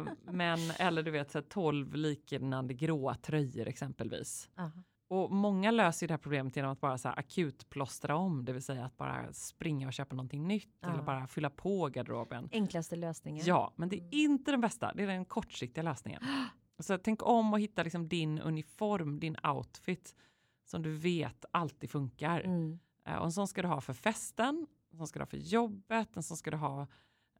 uh, 0.00 0.08
men, 0.32 0.58
eller 0.78 1.02
du 1.02 1.10
vet, 1.10 1.30
så 1.30 1.38
här, 1.38 1.42
tolv 1.42 1.94
liknande 1.94 2.74
gråa 2.74 3.14
tröjor 3.14 3.68
exempelvis. 3.68 4.50
Uh. 4.60 4.68
Och 5.08 5.30
många 5.30 5.70
löser 5.70 6.08
det 6.08 6.12
här 6.12 6.18
problemet 6.18 6.56
genom 6.56 6.72
att 6.72 6.80
bara 6.80 6.98
så 6.98 7.08
här 7.08 7.18
akut 7.18 7.70
plåstra 7.70 8.16
om, 8.16 8.44
det 8.44 8.52
vill 8.52 8.62
säga 8.62 8.84
att 8.84 8.96
bara 8.96 9.32
springa 9.32 9.86
och 9.86 9.92
köpa 9.92 10.16
någonting 10.16 10.48
nytt 10.48 10.78
ja. 10.80 10.92
eller 10.92 11.02
bara 11.02 11.26
fylla 11.26 11.50
på 11.50 11.88
garderoben. 11.88 12.48
Enklaste 12.52 12.96
lösningen. 12.96 13.46
Ja, 13.46 13.72
men 13.76 13.88
det 13.88 13.96
är 13.96 14.00
mm. 14.00 14.10
inte 14.12 14.50
den 14.50 14.60
bästa, 14.60 14.92
det 14.94 15.02
är 15.02 15.06
den 15.06 15.24
kortsiktiga 15.24 15.84
lösningen. 15.84 16.22
Så 16.78 16.98
tänk 16.98 17.22
om 17.22 17.52
och 17.52 17.60
hitta 17.60 17.82
liksom 17.82 18.08
din 18.08 18.38
uniform, 18.38 19.20
din 19.20 19.36
outfit 19.42 20.14
som 20.64 20.82
du 20.82 20.90
vet 20.90 21.44
alltid 21.50 21.90
funkar. 21.90 22.40
Mm. 22.40 22.78
Uh, 23.08 23.14
och 23.14 23.24
en 23.24 23.32
sån 23.32 23.48
ska 23.48 23.62
du 23.62 23.68
ha 23.68 23.80
för 23.80 23.92
festen, 23.92 24.66
en 24.90 24.98
sån 24.98 25.06
ska 25.06 25.18
du 25.18 25.22
ha 25.22 25.26
för 25.26 25.36
jobbet, 25.36 26.16
en 26.16 26.22
sån 26.22 26.36
ska 26.36 26.50
du 26.50 26.56
ha 26.56 26.86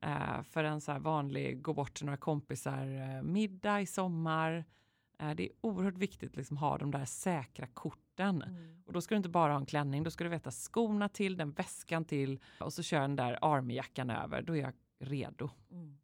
uh, 0.06 0.42
för 0.42 0.64
en 0.64 0.80
så 0.80 0.92
här 0.92 0.98
vanlig 0.98 1.62
gå 1.62 1.74
bort 1.74 1.94
till 1.94 2.06
några 2.06 2.16
kompisar 2.16 2.86
uh, 2.86 3.22
middag 3.22 3.80
i 3.80 3.86
sommar. 3.86 4.64
det 5.18 5.42
är 5.44 5.50
oerhört 5.60 5.98
viktigt 5.98 6.30
att 6.30 6.36
liksom 6.36 6.56
ha 6.56 6.78
de 6.78 6.90
där 6.90 7.04
säkra 7.04 7.66
korten. 7.66 8.42
Mm. 8.42 8.82
Och 8.86 8.92
då 8.92 9.00
ska 9.00 9.14
du 9.14 9.16
inte 9.16 9.28
bara 9.28 9.52
ha 9.52 9.60
en 9.60 9.66
klänning, 9.66 10.02
då 10.02 10.10
ska 10.10 10.24
du 10.24 10.30
veta 10.30 10.50
skorna 10.50 11.08
till, 11.08 11.36
den 11.36 11.52
väskan 11.52 12.04
till 12.04 12.40
och 12.60 12.72
så 12.72 12.82
kör 12.82 13.00
den 13.00 13.16
där 13.16 13.38
armyjackan 13.42 14.10
över, 14.10 14.42
då 14.42 14.56
är 14.56 14.60
jag 14.60 14.72
redo. 14.98 15.50
Mm. 15.70 15.98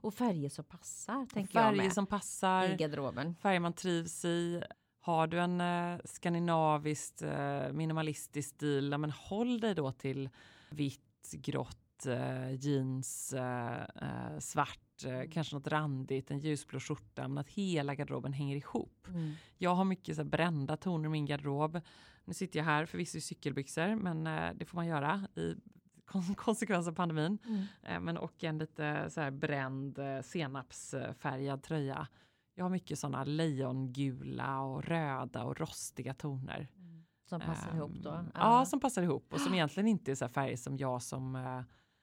Och 0.00 0.14
färger 0.14 0.48
som 0.48 0.64
passar, 0.64 1.26
tänker 1.26 1.52
färger 1.52 1.66
jag 1.66 1.76
med. 1.76 1.92
som 1.92 2.06
passar. 2.06 2.68
I 2.68 2.76
garderoben. 2.76 3.34
Färger 3.34 3.60
man 3.60 3.72
trivs 3.72 4.24
i. 4.24 4.62
Har 5.00 5.26
du 5.26 5.40
en 5.40 5.60
eh, 5.60 6.00
skandinaviskt 6.04 7.22
eh, 7.22 7.72
minimalistisk 7.72 8.48
stil, 8.48 8.98
men 8.98 9.10
håll 9.10 9.60
dig 9.60 9.74
då 9.74 9.92
till 9.92 10.28
vitt, 10.70 11.32
grått, 11.32 12.06
eh, 12.06 12.54
jeans, 12.54 13.32
eh, 13.32 13.80
eh 13.80 14.38
svart, 14.38 15.04
eh, 15.04 15.14
mm. 15.14 15.30
kanske 15.30 15.54
något 15.56 15.66
randigt, 15.66 16.30
en 16.30 16.38
ljusblå 16.38 16.80
skjorta, 16.80 17.28
men 17.28 17.38
att 17.38 17.48
hela 17.48 17.94
garderoben 17.94 18.32
hänger 18.32 18.56
ihop. 18.56 19.06
Mm. 19.08 19.32
Jag 19.58 19.74
har 19.74 19.84
mycket 19.84 20.16
så 20.16 20.24
brända 20.24 20.76
toner 20.76 21.06
i 21.06 21.10
min 21.10 21.26
garderob. 21.26 21.80
Nu 22.24 22.34
sitter 22.34 22.58
jag 22.58 22.64
här 22.64 22.86
förvisso 22.86 23.18
i 23.18 23.20
cykelbyxor, 23.20 23.94
men 23.94 24.26
eh, 24.26 24.54
det 24.54 24.64
får 24.64 24.76
man 24.76 24.86
göra 24.86 25.28
i 25.36 25.54
konsekvens 26.36 26.88
av 26.88 26.92
pandemin. 26.92 27.38
Mm. 27.46 27.64
Eh, 27.82 28.00
men 28.00 28.16
och 28.16 28.44
en 28.44 28.58
lite 28.58 29.10
så 29.10 29.20
här 29.20 29.30
bränd 29.30 29.98
eh, 29.98 30.20
senapsfärgad 30.22 31.62
tröja. 31.62 32.08
Jag 32.54 32.64
har 32.64 32.70
mycket 32.70 32.98
sådana 32.98 33.24
lejongula 33.24 34.60
och 34.60 34.84
röda 34.84 35.44
och 35.44 35.60
rostiga 35.60 36.14
toner. 36.14 36.68
Mm. 36.76 37.04
Som 37.28 37.40
passar 37.40 37.70
um, 37.70 37.76
ihop 37.76 37.92
då? 37.94 38.10
Ja. 38.10 38.24
ja. 38.34 38.64
som 38.64 38.80
passar 38.80 39.02
ihop 39.02 39.32
och 39.32 39.40
som 39.40 39.54
egentligen 39.54 39.88
inte 39.88 40.10
är 40.10 40.14
så 40.14 40.28
färger 40.28 40.56
som 40.56 40.76
jag 40.76 41.02
som 41.02 41.34
uh, 41.34 41.62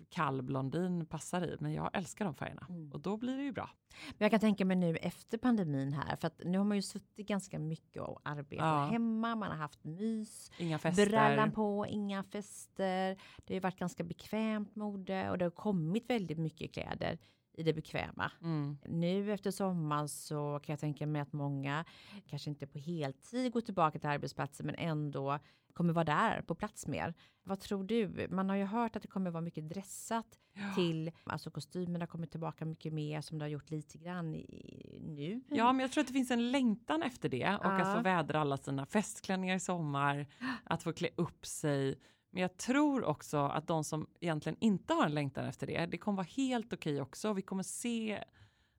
kall 0.09 0.41
blondin 0.41 1.05
passar 1.05 1.41
i. 1.41 1.57
Men 1.59 1.73
jag 1.73 1.89
älskar 1.93 2.25
de 2.25 2.35
färgerna 2.35 2.65
mm. 2.69 2.91
och 2.91 2.99
då 2.99 3.17
blir 3.17 3.37
det 3.37 3.43
ju 3.43 3.51
bra. 3.51 3.69
Men 4.09 4.25
jag 4.25 4.31
kan 4.31 4.39
tänka 4.39 4.65
mig 4.65 4.77
nu 4.77 4.95
efter 4.95 5.37
pandemin 5.37 5.93
här, 5.93 6.15
för 6.15 6.27
att 6.27 6.41
nu 6.45 6.57
har 6.57 6.65
man 6.65 6.77
ju 6.77 6.81
suttit 6.81 7.27
ganska 7.27 7.59
mycket 7.59 8.01
och 8.01 8.21
arbetat 8.23 8.65
ja. 8.65 8.85
hemma, 8.91 9.35
man 9.35 9.51
har 9.51 9.57
haft 9.57 9.83
mys, 9.83 10.51
inga 10.57 10.79
fester. 10.79 11.09
brallan 11.09 11.51
på, 11.51 11.85
inga 11.89 12.23
fester. 12.23 13.17
Det 13.45 13.53
har 13.53 13.61
varit 13.61 13.79
ganska 13.79 14.03
bekvämt 14.03 14.75
mode 14.75 15.29
och 15.29 15.37
det 15.37 15.45
har 15.45 15.51
kommit 15.51 16.09
väldigt 16.09 16.37
mycket 16.37 16.73
kläder 16.73 17.17
i 17.57 17.63
det 17.63 17.73
bekväma. 17.73 18.31
Mm. 18.41 18.77
Nu 18.85 19.33
efter 19.33 19.51
sommaren 19.51 20.09
så 20.09 20.59
kan 20.63 20.73
jag 20.73 20.79
tänka 20.79 21.07
mig 21.07 21.21
att 21.21 21.33
många, 21.33 21.85
kanske 22.27 22.49
inte 22.49 22.67
på 22.67 22.79
heltid 22.79 23.53
går 23.53 23.61
tillbaka 23.61 23.99
till 23.99 24.09
arbetsplatsen, 24.09 24.65
men 24.65 24.75
ändå 24.75 25.39
kommer 25.73 25.93
vara 25.93 26.05
där 26.05 26.41
på 26.41 26.55
plats 26.55 26.87
mer. 26.87 27.13
Vad 27.43 27.59
tror 27.59 27.83
du? 27.83 28.27
Man 28.29 28.49
har 28.49 28.55
ju 28.55 28.63
hört 28.63 28.95
att 28.95 29.01
det 29.01 29.07
kommer 29.07 29.31
vara 29.31 29.41
mycket 29.41 29.69
dressat 29.69 30.39
ja. 30.53 30.75
till, 30.75 31.11
alltså 31.23 31.51
kostymerna 31.51 32.07
kommer 32.07 32.27
tillbaka 32.27 32.65
mycket 32.65 32.93
mer 32.93 33.21
som 33.21 33.39
det 33.39 33.45
har 33.45 33.49
gjort 33.49 33.69
lite 33.69 33.97
grann 33.97 34.35
i, 34.35 34.99
nu. 35.01 35.41
Ja, 35.49 35.73
men 35.73 35.79
jag 35.79 35.91
tror 35.91 36.01
att 36.01 36.07
det 36.07 36.13
finns 36.13 36.31
en 36.31 36.51
längtan 36.51 37.03
efter 37.03 37.29
det 37.29 37.55
och 37.55 37.65
ja. 37.65 37.71
att 37.71 37.97
få 37.97 38.03
vädra 38.03 38.39
alla 38.39 38.57
sina 38.57 38.85
festklänningar 38.85 39.55
i 39.55 39.59
sommar, 39.59 40.27
att 40.63 40.83
få 40.83 40.93
klä 40.93 41.09
upp 41.15 41.45
sig. 41.45 41.99
Men 42.29 42.41
jag 42.41 42.57
tror 42.57 43.03
också 43.03 43.37
att 43.37 43.67
de 43.67 43.83
som 43.83 44.07
egentligen 44.19 44.57
inte 44.61 44.93
har 44.93 45.05
en 45.05 45.13
längtan 45.13 45.45
efter 45.45 45.67
det, 45.67 45.85
det 45.85 45.97
kommer 45.97 46.15
vara 46.15 46.27
helt 46.27 46.73
okej 46.73 46.93
okay 46.93 47.01
också. 47.01 47.33
Vi 47.33 47.41
kommer 47.41 47.63
se 47.63 48.23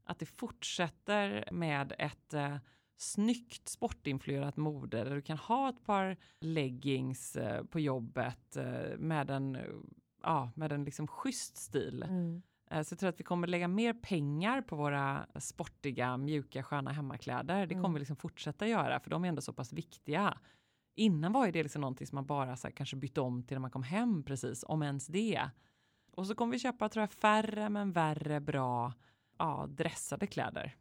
att 0.05 0.19
det 0.19 0.27
fortsätter 0.27 1.49
med 1.53 1.93
ett 1.99 2.35
eh, 2.35 2.57
snyggt 2.97 3.69
sportinfluerat 3.69 4.57
mode 4.57 5.05
där 5.05 5.15
du 5.15 5.23
kan 5.23 5.39
ha 5.39 5.69
ett 5.69 5.85
par 5.85 6.17
leggings 6.41 7.37
eh, 7.37 7.65
på 7.65 7.81
jobbet 7.81 8.57
eh, 8.57 8.99
med 8.99 9.31
en, 9.31 9.59
ja, 10.23 10.51
med 10.55 10.73
en 10.73 10.85
liksom 10.85 11.07
schysst 11.07 11.57
stil. 11.57 12.03
Mm. 12.03 12.43
Eh, 12.71 12.83
så 12.83 12.93
jag 12.93 12.99
tror 12.99 13.09
att 13.09 13.21
vi 13.21 13.25
kommer 13.25 13.47
lägga 13.47 13.69
mer 13.69 13.93
pengar 13.93 14.63
på 14.63 14.77
våra 14.77 15.27
sportiga, 15.39 16.17
mjuka, 16.17 16.63
sköna 16.63 16.93
hemmakläder. 16.93 17.67
Det 17.67 17.75
kommer 17.75 17.87
mm. 17.87 17.95
vi 17.95 17.99
liksom 17.99 18.17
fortsätta 18.17 18.67
göra 18.67 19.01
för 19.01 19.11
de 19.11 19.25
är 19.25 19.29
ändå 19.29 19.43
så 19.43 19.53
pass 19.53 19.73
viktiga. 19.73 20.39
Innan 20.99 21.33
var 21.33 21.47
ju 21.47 21.53
det 21.53 21.63
liksom 21.63 21.81
någonting 21.81 22.07
som 22.07 22.17
man 22.17 22.27
bara 22.27 22.57
så 22.57 22.67
här, 22.67 22.73
kanske 22.73 22.97
bytte 22.97 23.21
om 23.21 23.43
till 23.43 23.55
när 23.55 23.61
man 23.61 23.71
kom 23.71 23.83
hem 23.83 24.23
precis, 24.23 24.65
om 24.69 24.83
ens 24.83 25.07
det. 25.07 25.51
Och 26.13 26.27
så 26.27 26.35
kommer 26.35 26.53
vi 26.53 26.59
köpa 26.59 26.89
tror 26.89 27.03
jag, 27.03 27.13
färre 27.13 27.69
men 27.69 27.93
värre 27.93 28.41
bra 28.41 28.93
ja, 29.39 29.67
dressade 29.69 30.27
kläder. 30.27 30.77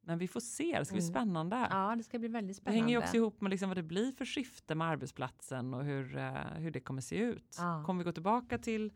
Men 0.00 0.18
vi 0.18 0.28
får 0.28 0.40
se, 0.40 0.78
det 0.78 0.84
ska 0.84 0.94
bli 0.94 1.02
mm. 1.02 1.14
spännande. 1.14 1.66
Ja, 1.70 1.94
det 1.96 2.02
ska 2.02 2.18
bli 2.18 2.28
väldigt 2.28 2.56
spännande. 2.56 2.78
Det 2.78 2.82
hänger 2.82 2.98
ju 2.98 3.04
också 3.04 3.16
ihop 3.16 3.40
med 3.40 3.50
liksom 3.50 3.68
vad 3.68 3.78
det 3.78 3.82
blir 3.82 4.12
för 4.12 4.24
skifte 4.24 4.74
med 4.74 4.88
arbetsplatsen 4.88 5.74
och 5.74 5.84
hur, 5.84 6.16
uh, 6.16 6.32
hur 6.54 6.70
det 6.70 6.80
kommer 6.80 7.00
se 7.00 7.16
ut. 7.16 7.56
Ja. 7.58 7.82
Kommer 7.86 7.98
vi 7.98 8.04
gå 8.04 8.12
tillbaka 8.12 8.58
till 8.58 8.92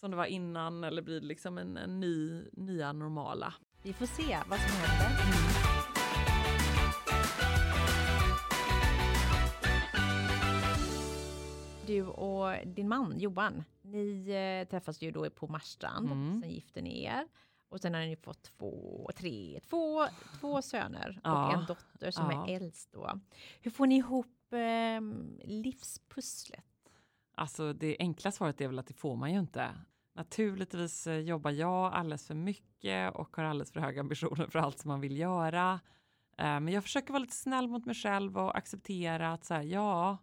som 0.00 0.10
det 0.10 0.16
var 0.16 0.26
innan 0.26 0.84
eller 0.84 1.02
blir 1.02 1.20
det 1.20 1.26
liksom 1.26 1.58
en, 1.58 1.76
en 1.76 2.00
ny, 2.00 2.42
nya 2.52 2.92
normala? 2.92 3.54
Vi 3.82 3.92
får 3.92 4.06
se 4.06 4.38
vad 4.48 4.58
som 4.58 4.80
händer. 4.80 5.55
Du 11.86 12.02
och 12.02 12.66
din 12.66 12.88
man 12.88 13.18
Johan, 13.18 13.64
ni 13.82 14.28
eh, 14.28 14.68
träffas 14.70 15.02
ju 15.02 15.10
då 15.10 15.30
på 15.30 15.46
Marstrand, 15.46 16.10
mm. 16.10 16.40
sen 16.40 16.50
gifter 16.50 16.82
ni 16.82 17.04
er. 17.04 17.26
Och 17.68 17.80
sen 17.80 17.94
har 17.94 18.00
ni 18.00 18.16
fått 18.16 18.42
två, 18.42 19.10
tre, 19.16 19.60
två, 19.68 20.06
två 20.40 20.62
söner 20.62 21.20
ja. 21.24 21.46
och 21.46 21.54
en 21.54 21.66
dotter 21.66 22.10
som 22.10 22.30
ja. 22.30 22.46
är 22.46 22.56
äldst 22.56 22.92
då. 22.92 23.20
Hur 23.60 23.70
får 23.70 23.86
ni 23.86 23.96
ihop 23.96 24.52
eh, 24.52 25.00
livspusslet? 25.44 26.64
Alltså 27.34 27.72
det 27.72 27.96
enkla 27.98 28.32
svaret 28.32 28.60
är 28.60 28.66
väl 28.68 28.78
att 28.78 28.86
det 28.86 28.94
får 28.94 29.16
man 29.16 29.32
ju 29.32 29.38
inte. 29.38 29.74
Naturligtvis 30.14 31.06
eh, 31.06 31.18
jobbar 31.18 31.50
jag 31.50 31.92
alldeles 31.92 32.26
för 32.26 32.34
mycket 32.34 33.14
och 33.14 33.36
har 33.36 33.44
alldeles 33.44 33.72
för 33.72 33.80
höga 33.80 34.00
ambitioner 34.00 34.46
för 34.46 34.58
allt 34.58 34.78
som 34.78 34.88
man 34.88 35.00
vill 35.00 35.18
göra. 35.18 35.80
Eh, 36.38 36.60
men 36.60 36.68
jag 36.68 36.82
försöker 36.82 37.12
vara 37.12 37.20
lite 37.20 37.36
snäll 37.36 37.68
mot 37.68 37.86
mig 37.86 37.94
själv 37.94 38.38
och 38.38 38.56
acceptera 38.56 39.32
att 39.32 39.44
så 39.44 39.54
här, 39.54 39.62
ja, 39.62 40.18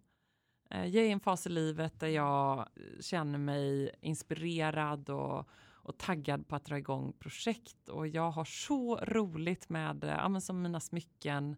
Eh, 0.74 0.86
jag 0.86 1.04
är 1.04 1.08
i 1.08 1.12
en 1.12 1.20
fas 1.20 1.48
i 1.48 1.50
livet 1.50 2.00
där 2.00 2.08
jag 2.08 2.68
känner 3.00 3.40
mig 3.40 3.96
inspirerad 4.02 5.10
och 5.10 5.50
och 5.84 5.98
taggad 5.98 6.48
på 6.48 6.56
att 6.56 6.66
dra 6.66 6.78
igång 6.78 7.14
projekt 7.20 7.90
och 7.90 8.08
jag 8.08 8.32
har 8.32 8.46
så 8.46 8.96
roligt 8.96 9.70
med 9.70 10.04
eh, 10.04 10.10
ja, 10.10 10.40
som 10.40 10.62
mina 10.62 10.80
smycken. 10.80 11.56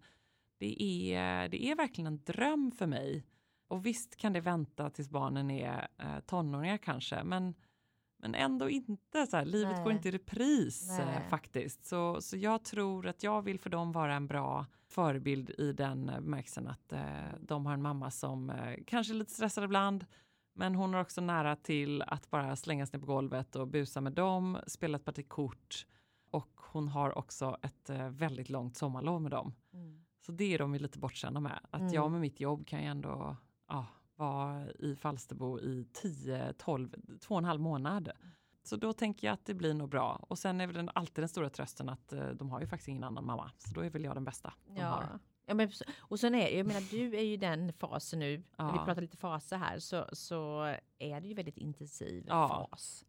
Det 0.57 0.83
är, 1.13 1.49
det 1.49 1.65
är 1.65 1.75
verkligen 1.75 2.07
en 2.07 2.23
dröm 2.23 2.71
för 2.71 2.87
mig. 2.87 3.25
Och 3.67 3.85
visst 3.85 4.15
kan 4.15 4.33
det 4.33 4.39
vänta 4.39 4.89
tills 4.89 5.09
barnen 5.09 5.51
är 5.51 5.87
eh, 5.97 6.19
tonåringar 6.25 6.77
kanske, 6.77 7.23
men, 7.23 7.53
men 8.25 8.35
ändå 8.35 8.69
inte. 8.69 9.27
Så 9.27 9.37
här, 9.37 9.45
livet 9.45 9.75
Nej. 9.75 9.83
går 9.83 9.93
inte 9.93 10.07
i 10.07 10.11
repris 10.11 10.99
eh, 10.99 11.27
faktiskt. 11.29 11.85
Så, 11.85 12.21
så 12.21 12.37
jag 12.37 12.63
tror 12.63 13.07
att 13.07 13.23
jag 13.23 13.41
vill 13.41 13.59
för 13.59 13.69
dem 13.69 13.91
vara 13.91 14.15
en 14.15 14.27
bra 14.27 14.65
förebild 14.87 15.49
i 15.49 15.73
den 15.73 16.05
bemärkelsen 16.05 16.67
att 16.67 16.93
eh, 16.93 16.99
de 17.39 17.65
har 17.65 17.73
en 17.73 17.81
mamma 17.81 18.11
som 18.11 18.49
eh, 18.49 18.75
kanske 18.87 19.13
är 19.13 19.15
lite 19.15 19.31
stressad 19.31 19.63
ibland, 19.63 20.05
men 20.53 20.75
hon 20.75 20.93
är 20.93 21.01
också 21.01 21.21
nära 21.21 21.55
till 21.55 22.01
att 22.01 22.29
bara 22.29 22.55
slänga 22.55 22.85
sig 22.85 22.99
ner 22.99 23.05
på 23.05 23.13
golvet 23.13 23.55
och 23.55 23.67
busa 23.67 24.01
med 24.01 24.13
dem, 24.13 24.57
spela 24.67 24.95
ett 24.95 25.05
parti 25.05 25.27
kort 25.27 25.85
och 26.31 26.51
hon 26.55 26.87
har 26.87 27.17
också 27.17 27.57
ett 27.61 27.89
eh, 27.89 28.09
väldigt 28.09 28.49
långt 28.49 28.77
sommarlov 28.77 29.21
med 29.21 29.31
dem. 29.31 29.53
Mm. 29.73 30.05
Så 30.25 30.31
det 30.31 30.53
är 30.53 30.59
de 30.59 30.73
ju 30.73 30.79
lite 30.79 30.99
bortskämda 30.99 31.39
med. 31.39 31.59
Att 31.71 31.81
mm. 31.81 31.93
jag 31.93 32.11
med 32.11 32.21
mitt 32.21 32.39
jobb 32.39 32.67
kan 32.67 32.81
ju 32.81 32.85
ändå 32.85 33.37
ja, 33.67 33.85
vara 34.15 34.71
i 34.71 34.95
Falsterbo 34.95 35.59
i 35.59 35.87
10, 35.93 36.53
12, 36.53 36.95
två 37.19 37.35
och 37.35 37.39
en 37.39 37.45
halv 37.45 37.61
månad. 37.61 38.11
Så 38.63 38.75
då 38.75 38.93
tänker 38.93 39.27
jag 39.27 39.33
att 39.33 39.45
det 39.45 39.53
blir 39.53 39.73
nog 39.73 39.89
bra. 39.89 40.25
Och 40.29 40.39
sen 40.39 40.61
är 40.61 40.67
väl 40.67 40.89
alltid 40.93 41.21
den 41.21 41.29
stora 41.29 41.49
trösten 41.49 41.89
att 41.89 42.13
eh, 42.13 42.29
de 42.29 42.49
har 42.49 42.61
ju 42.61 42.67
faktiskt 42.67 42.87
ingen 42.87 43.03
annan 43.03 43.25
mamma. 43.25 43.51
Så 43.57 43.73
då 43.73 43.81
är 43.81 43.89
väl 43.89 44.03
jag 44.03 44.15
den 44.15 44.23
bästa 44.23 44.53
de 44.67 44.81
ja. 44.81 44.87
har. 44.87 45.19
Ja, 45.45 45.53
men, 45.53 45.71
och 45.97 46.19
sen 46.19 46.35
är 46.35 46.57
jag 46.57 46.67
menar 46.67 46.91
du 46.91 47.15
är 47.17 47.23
ju 47.23 47.37
den 47.37 47.73
fasen 47.73 48.19
nu, 48.19 48.43
ja. 48.57 48.71
vi 48.71 48.85
pratar 48.85 49.01
lite 49.01 49.17
faser 49.17 49.57
här, 49.57 49.79
så, 49.79 50.05
så 50.13 50.63
är 50.97 51.21
det 51.21 51.27
ju 51.27 51.33
väldigt 51.33 51.57
intensiv 51.57 52.25
ja. 52.27 52.47
fas. 52.47 53.05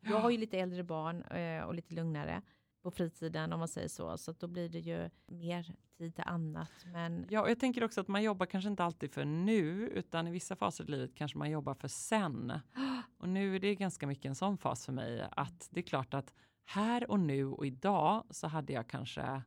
Jag 0.00 0.20
har 0.20 0.30
ju 0.30 0.38
lite 0.38 0.58
äldre 0.58 0.84
barn 0.84 1.22
eh, 1.22 1.62
och 1.62 1.74
lite 1.74 1.94
lugnare 1.94 2.42
på 2.82 2.90
fritiden 2.90 3.52
om 3.52 3.58
man 3.58 3.68
säger 3.68 3.88
så, 3.88 4.18
så 4.18 4.32
då 4.32 4.46
blir 4.46 4.68
det 4.68 4.78
ju 4.78 5.10
mer 5.26 5.74
till 5.98 6.24
annat. 6.26 6.70
Men... 6.92 7.26
Ja, 7.30 7.42
och 7.42 7.50
jag 7.50 7.60
tänker 7.60 7.84
också 7.84 8.00
att 8.00 8.08
man 8.08 8.22
jobbar 8.22 8.46
kanske 8.46 8.70
inte 8.70 8.84
alltid 8.84 9.12
för 9.12 9.24
nu, 9.24 9.88
utan 9.88 10.26
i 10.26 10.30
vissa 10.30 10.56
faser 10.56 10.84
i 10.84 10.86
livet 10.86 11.14
kanske 11.14 11.38
man 11.38 11.50
jobbar 11.50 11.74
för 11.74 11.88
sen. 11.88 12.52
Och 13.18 13.28
nu 13.28 13.56
är 13.56 13.60
det 13.60 13.74
ganska 13.74 14.06
mycket 14.06 14.24
en 14.24 14.34
sån 14.34 14.58
fas 14.58 14.86
för 14.86 14.92
mig, 14.92 15.28
att 15.30 15.68
det 15.70 15.80
är 15.80 15.84
klart 15.84 16.14
att 16.14 16.34
här 16.64 17.10
och 17.10 17.20
nu 17.20 17.46
och 17.46 17.66
idag 17.66 18.24
så 18.30 18.46
hade 18.46 18.72
jag 18.72 18.88
kanske 18.88 19.42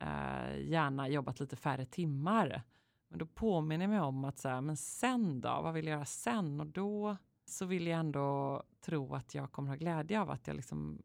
eh, 0.00 0.60
gärna 0.60 1.08
jobbat 1.08 1.40
lite 1.40 1.56
färre 1.56 1.86
timmar. 1.86 2.62
Men 3.08 3.18
då 3.18 3.26
påminner 3.26 3.84
jag 3.84 3.90
mig 3.90 4.00
om 4.00 4.24
att 4.24 4.38
så 4.38 4.48
här, 4.48 4.60
men 4.60 4.76
sen 4.76 5.40
då, 5.40 5.60
vad 5.62 5.74
vill 5.74 5.86
jag 5.86 5.94
göra 5.94 6.04
sen? 6.04 6.60
Och 6.60 6.66
då 6.66 7.16
så 7.44 7.64
vill 7.64 7.86
jag 7.86 8.00
ändå 8.00 8.62
tro 8.80 9.14
att 9.14 9.34
jag 9.34 9.52
kommer 9.52 9.68
ha 9.68 9.76
glädje 9.76 10.20
av 10.20 10.30
att 10.30 10.46
jag 10.46 10.56
liksom 10.56 11.02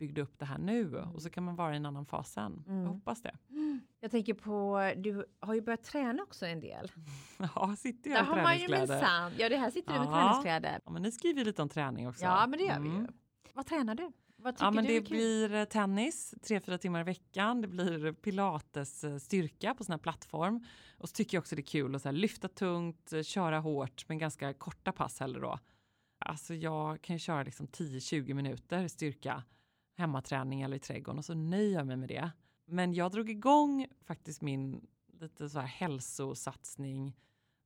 byggde 0.00 0.20
upp 0.22 0.38
det 0.38 0.44
här 0.44 0.58
nu 0.58 0.80
mm. 0.80 1.10
och 1.10 1.22
så 1.22 1.30
kan 1.30 1.44
man 1.44 1.56
vara 1.56 1.72
i 1.72 1.76
en 1.76 1.86
annan 1.86 2.06
fas 2.06 2.32
sen. 2.32 2.64
Mm. 2.66 2.82
Jag 2.82 2.88
hoppas 2.88 3.22
det. 3.22 3.36
Jag 4.00 4.10
tänker 4.10 4.34
på, 4.34 4.92
du 4.96 5.24
har 5.40 5.54
ju 5.54 5.60
börjat 5.60 5.84
träna 5.84 6.22
också 6.22 6.46
en 6.46 6.60
del. 6.60 6.92
Ja, 7.54 7.76
sitter 7.78 8.10
jag 8.10 8.22
i 8.22 8.26
träningskläder. 8.26 8.86
Man 8.86 9.32
ju 9.32 9.42
ja, 9.42 9.48
det 9.48 9.56
här 9.56 9.70
sitter 9.70 9.92
du 9.92 9.98
med 9.98 10.08
träningskläder. 10.08 10.80
Ja, 10.84 10.90
men 10.92 11.02
ni 11.02 11.12
skriver 11.12 11.44
lite 11.44 11.62
om 11.62 11.68
träning 11.68 12.08
också. 12.08 12.24
Ja, 12.24 12.46
men 12.46 12.58
det 12.58 12.64
gör 12.64 12.76
mm. 12.76 12.82
vi 12.82 12.88
ju. 12.88 12.96
Mm. 12.96 13.12
Vad 13.54 13.66
tränar 13.66 13.94
du? 13.94 14.12
ja, 14.58 14.70
men 14.70 14.84
det 14.84 15.00
blir 15.00 15.54
eh, 15.54 15.64
tennis 15.64 16.34
tre, 16.42 16.60
fyra 16.60 16.78
timmar 16.78 17.00
i 17.00 17.04
veckan. 17.04 17.60
Det 17.60 17.68
blir 17.68 18.12
pilates 18.12 19.04
eh, 19.04 19.16
styrka 19.16 19.74
på 19.74 19.84
sån 19.84 19.92
här 19.92 19.98
plattform. 19.98 20.64
Och 20.98 21.08
så 21.08 21.12
tycker 21.12 21.36
jag 21.36 21.42
också 21.42 21.56
det 21.56 21.62
är 21.62 21.66
kul 21.66 21.94
att 21.94 22.02
så 22.02 22.08
här, 22.08 22.12
lyfta 22.12 22.48
tungt, 22.48 23.12
eh, 23.12 23.22
köra 23.22 23.58
hårt, 23.58 24.04
men 24.08 24.18
ganska 24.18 24.52
korta 24.52 24.92
pass 24.92 25.20
heller 25.20 25.40
då. 25.40 25.58
Alltså 26.18 26.54
jag 26.54 27.02
kan 27.02 27.16
ju 27.16 27.20
köra 27.20 27.42
liksom 27.42 27.66
10-20 27.66 28.34
minuter 28.34 28.88
styrka, 28.88 29.42
hemmaträning 30.00 30.62
eller 30.62 30.76
i 30.76 30.80
trädgården 30.80 31.18
och 31.18 31.24
så 31.24 31.34
nöjer 31.34 31.78
jag 31.78 31.86
mig 31.86 31.96
med 31.96 32.08
det. 32.08 32.30
Men 32.66 32.94
jag 32.94 33.12
drog 33.12 33.30
igång 33.30 33.86
faktiskt 34.04 34.42
min 34.42 34.86
lite 35.20 35.48
så 35.48 35.58
här 35.60 35.66
hälsosatsning 35.66 37.16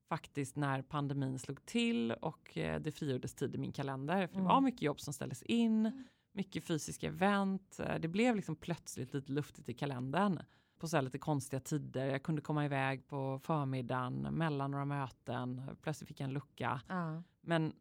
faktiskt 0.08 0.56
när 0.56 0.82
pandemin 0.82 1.38
slog 1.38 1.66
till 1.66 2.12
och 2.12 2.50
det 2.54 2.94
frigjordes 2.94 3.34
tid 3.34 3.54
i 3.54 3.58
min 3.58 3.72
kalender. 3.72 4.26
För 4.26 4.36
det 4.36 4.42
var 4.42 4.52
mm. 4.52 4.64
mycket 4.64 4.82
jobb 4.82 5.00
som 5.00 5.12
ställdes 5.12 5.42
in. 5.42 5.86
Mm 5.86 6.04
mycket 6.34 6.64
fysiska 6.64 7.06
event. 7.06 7.80
Eh, 7.80 7.98
det 8.00 8.08
blev 8.08 8.36
liksom 8.36 8.56
plötsligt 8.56 9.14
lite 9.14 9.32
luftigt 9.32 9.68
i 9.68 9.74
kalendern 9.74 10.38
på 10.78 10.88
så 10.88 11.00
lite 11.00 11.18
konstiga 11.18 11.60
tider. 11.60 12.06
Jag 12.06 12.22
kunde 12.22 12.42
komma 12.42 12.64
iväg 12.64 13.06
på 13.06 13.40
förmiddagen 13.42 14.22
mellan 14.22 14.70
några 14.70 14.84
möten. 14.84 15.62
Plötsligt 15.82 16.08
fick 16.08 16.20
jag 16.20 16.24
en 16.24 16.32
lucka. 16.32 16.80
Uh. 16.90 17.20
Men 17.40 17.72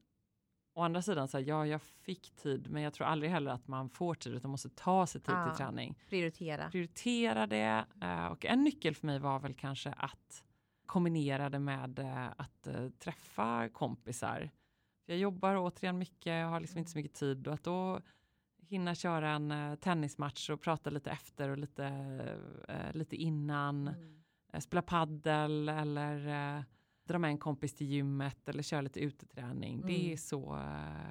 å 0.73 0.81
andra 0.81 1.01
sidan, 1.01 1.27
så 1.27 1.37
här, 1.37 1.45
ja, 1.45 1.67
jag 1.67 1.81
fick 1.81 2.35
tid, 2.35 2.69
men 2.69 2.81
jag 2.81 2.93
tror 2.93 3.07
aldrig 3.07 3.31
heller 3.31 3.51
att 3.51 3.67
man 3.67 3.89
får 3.89 4.15
tid 4.15 4.33
utan 4.33 4.51
måste 4.51 4.69
ta 4.69 5.07
sig 5.07 5.21
tid 5.21 5.35
uh. 5.35 5.47
till 5.47 5.57
träning. 5.57 5.99
Prioritera. 6.09 6.69
Prioritera 6.69 7.47
det. 7.47 7.85
Eh, 8.01 8.25
och 8.25 8.45
en 8.45 8.63
nyckel 8.63 8.95
för 8.95 9.07
mig 9.07 9.19
var 9.19 9.39
väl 9.39 9.53
kanske 9.53 9.91
att 9.91 10.43
kombinerade 10.85 11.59
med 11.59 11.99
eh, 11.99 12.27
att 12.37 12.67
eh, 12.67 12.89
träffa 12.89 13.69
kompisar. 13.69 14.51
Jag 15.05 15.17
jobbar 15.17 15.57
återigen 15.57 15.97
mycket, 15.97 16.33
jag 16.33 16.47
har 16.47 16.59
liksom 16.59 16.79
inte 16.79 16.91
så 16.91 16.97
mycket 16.97 17.13
tid 17.13 17.47
och 17.47 17.53
att 17.53 17.63
då 17.63 18.01
hinna 18.69 18.95
köra 18.95 19.29
en 19.29 19.77
tennismatch 19.77 20.49
och 20.49 20.61
prata 20.61 20.89
lite 20.89 21.11
efter 21.11 21.49
och 21.49 21.57
lite, 21.57 22.37
lite 22.93 23.15
innan. 23.15 23.87
Mm. 23.87 24.61
Spela 24.61 24.81
paddel 24.81 25.69
eller 25.69 26.65
dra 27.05 27.19
med 27.19 27.27
en 27.27 27.37
kompis 27.37 27.73
till 27.75 27.87
gymmet 27.87 28.49
eller 28.49 28.63
köra 28.63 28.81
lite 28.81 28.99
uteträning. 28.99 29.73
Mm. 29.73 29.87
Det 29.87 30.13
är 30.13 30.17
så... 30.17 30.59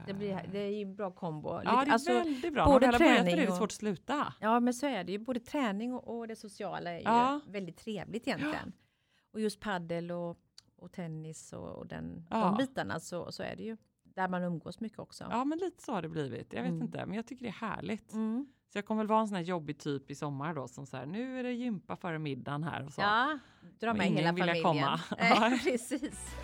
Det, 0.06 0.14
blir, 0.14 0.48
det 0.52 0.58
är 0.58 0.70
ju 0.78 0.84
bra 0.84 1.10
kombo. 1.10 1.48
Ja, 1.48 1.84
det 1.84 1.90
är 1.90 1.92
alltså, 1.92 2.12
väldigt 2.12 2.54
bra. 2.54 2.64
Både 2.64 2.92
träning 2.92 3.36
det 3.36 3.42
är 3.42 3.46
det 3.46 3.52
svårt 3.52 3.62
att 3.62 3.72
sluta. 3.72 4.34
Ja, 4.40 4.60
men 4.60 4.74
så 4.74 4.86
är 4.86 5.04
det 5.04 5.12
ju. 5.12 5.18
Både 5.18 5.40
träning 5.40 5.94
och, 5.94 6.18
och 6.18 6.28
det 6.28 6.36
sociala 6.36 6.90
är 6.90 7.02
ja. 7.02 7.40
ju 7.46 7.52
väldigt 7.52 7.76
trevligt 7.76 8.26
egentligen. 8.26 8.72
Ja. 8.74 9.28
Och 9.32 9.40
just 9.40 9.60
paddel 9.60 10.10
och, 10.10 10.38
och 10.76 10.92
tennis 10.92 11.52
och, 11.52 11.68
och 11.68 11.86
den, 11.86 12.26
ja. 12.30 12.44
de 12.44 12.56
bitarna 12.56 13.00
så, 13.00 13.32
så 13.32 13.42
är 13.42 13.56
det 13.56 13.62
ju 13.62 13.76
där 14.14 14.28
man 14.28 14.42
umgås 14.42 14.80
mycket 14.80 14.98
också. 14.98 15.26
Ja, 15.30 15.44
men 15.44 15.58
lite 15.58 15.82
så 15.82 15.92
har 15.92 16.02
det 16.02 16.08
blivit. 16.08 16.52
Jag 16.52 16.62
vet 16.62 16.70
mm. 16.70 16.82
inte, 16.82 17.06
men 17.06 17.16
jag 17.16 17.26
tycker 17.26 17.42
det 17.42 17.48
är 17.48 17.66
härligt. 17.66 18.12
Mm. 18.12 18.46
Så 18.72 18.78
jag 18.78 18.86
kommer 18.86 19.02
väl 19.02 19.08
vara 19.08 19.20
en 19.20 19.28
sån 19.28 19.36
här 19.36 19.44
jobbig 19.44 19.78
typ 19.78 20.10
i 20.10 20.14
sommar 20.14 20.54
då 20.54 20.68
som 20.68 20.86
så 20.86 20.96
här, 20.96 21.06
nu 21.06 21.38
är 21.38 21.42
det 21.42 21.52
gympa 21.52 21.96
före 21.96 22.18
middagen 22.18 22.64
här 22.64 22.84
och 22.84 22.92
så. 22.92 23.00
Ja, 23.00 23.38
dra 23.80 23.94
med 23.94 24.06
hela 24.06 24.28
familjen. 24.28 24.62
Komma. 24.62 25.00
Nej, 25.18 25.60
precis. 25.64 26.34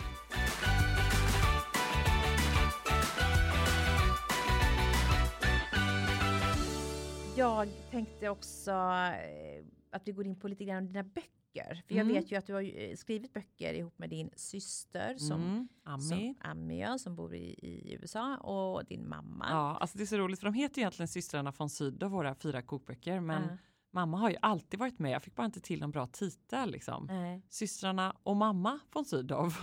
Jag 7.37 7.69
tänkte 7.91 8.29
också 8.29 8.71
eh, 8.71 9.65
att 9.91 10.09
vi 10.09 10.13
går 10.13 10.27
in 10.27 10.41
på 10.41 10.49
lite 10.49 10.65
grann 10.65 10.87
dina 10.87 11.03
böcker 11.03 11.38
böcker. 11.59 11.83
För 11.89 11.95
jag 11.95 12.05
mm. 12.05 12.15
vet 12.15 12.33
ju 12.33 12.37
att 12.37 12.47
du 12.47 12.55
har 12.55 12.81
eh, 12.91 12.97
skrivit 12.97 13.33
böcker 13.33 13.75
ihop 13.75 13.99
med 13.99 14.11
din 14.11 14.31
syster 14.37 15.15
som, 15.19 15.43
mm. 15.43 15.69
Ami. 15.85 16.03
som, 16.03 16.37
Ami 16.41 16.99
som 16.99 17.15
bor 17.15 17.35
i, 17.35 17.55
i, 17.63 17.99
USA 18.01 18.37
och 18.37 18.85
din 18.85 19.09
mamma. 19.09 19.47
Ja, 19.51 19.77
alltså 19.81 19.99
det 19.99 20.05
är 20.05 20.07
så 20.07 20.19
roligt 20.19 20.41
för 20.41 20.47
de 20.47 20.55
heter 20.55 20.79
egentligen 20.79 21.09
systrarna 21.09 21.53
von 21.59 21.71
Sydow, 21.71 22.11
våra 22.11 22.35
fyra 22.35 22.63
kokböcker. 22.63 23.21
Men 23.21 23.43
uh. 23.43 23.51
mamma 23.91 24.19
har 24.19 24.31
ju 24.31 24.37
alltid 24.43 24.81
varit 24.81 24.99
med. 24.99 25.11
Jag 25.11 25.23
fick 25.23 25.35
bara 25.35 25.47
inte 25.47 25.61
till 25.61 25.83
en 25.83 25.91
bra 25.91 26.07
titel 26.07 26.71
liksom. 26.71 27.09
Systrarna 27.49 28.17
och 28.23 28.37
mamma 28.37 28.81
von 28.93 29.05
Sydow. 29.05 29.55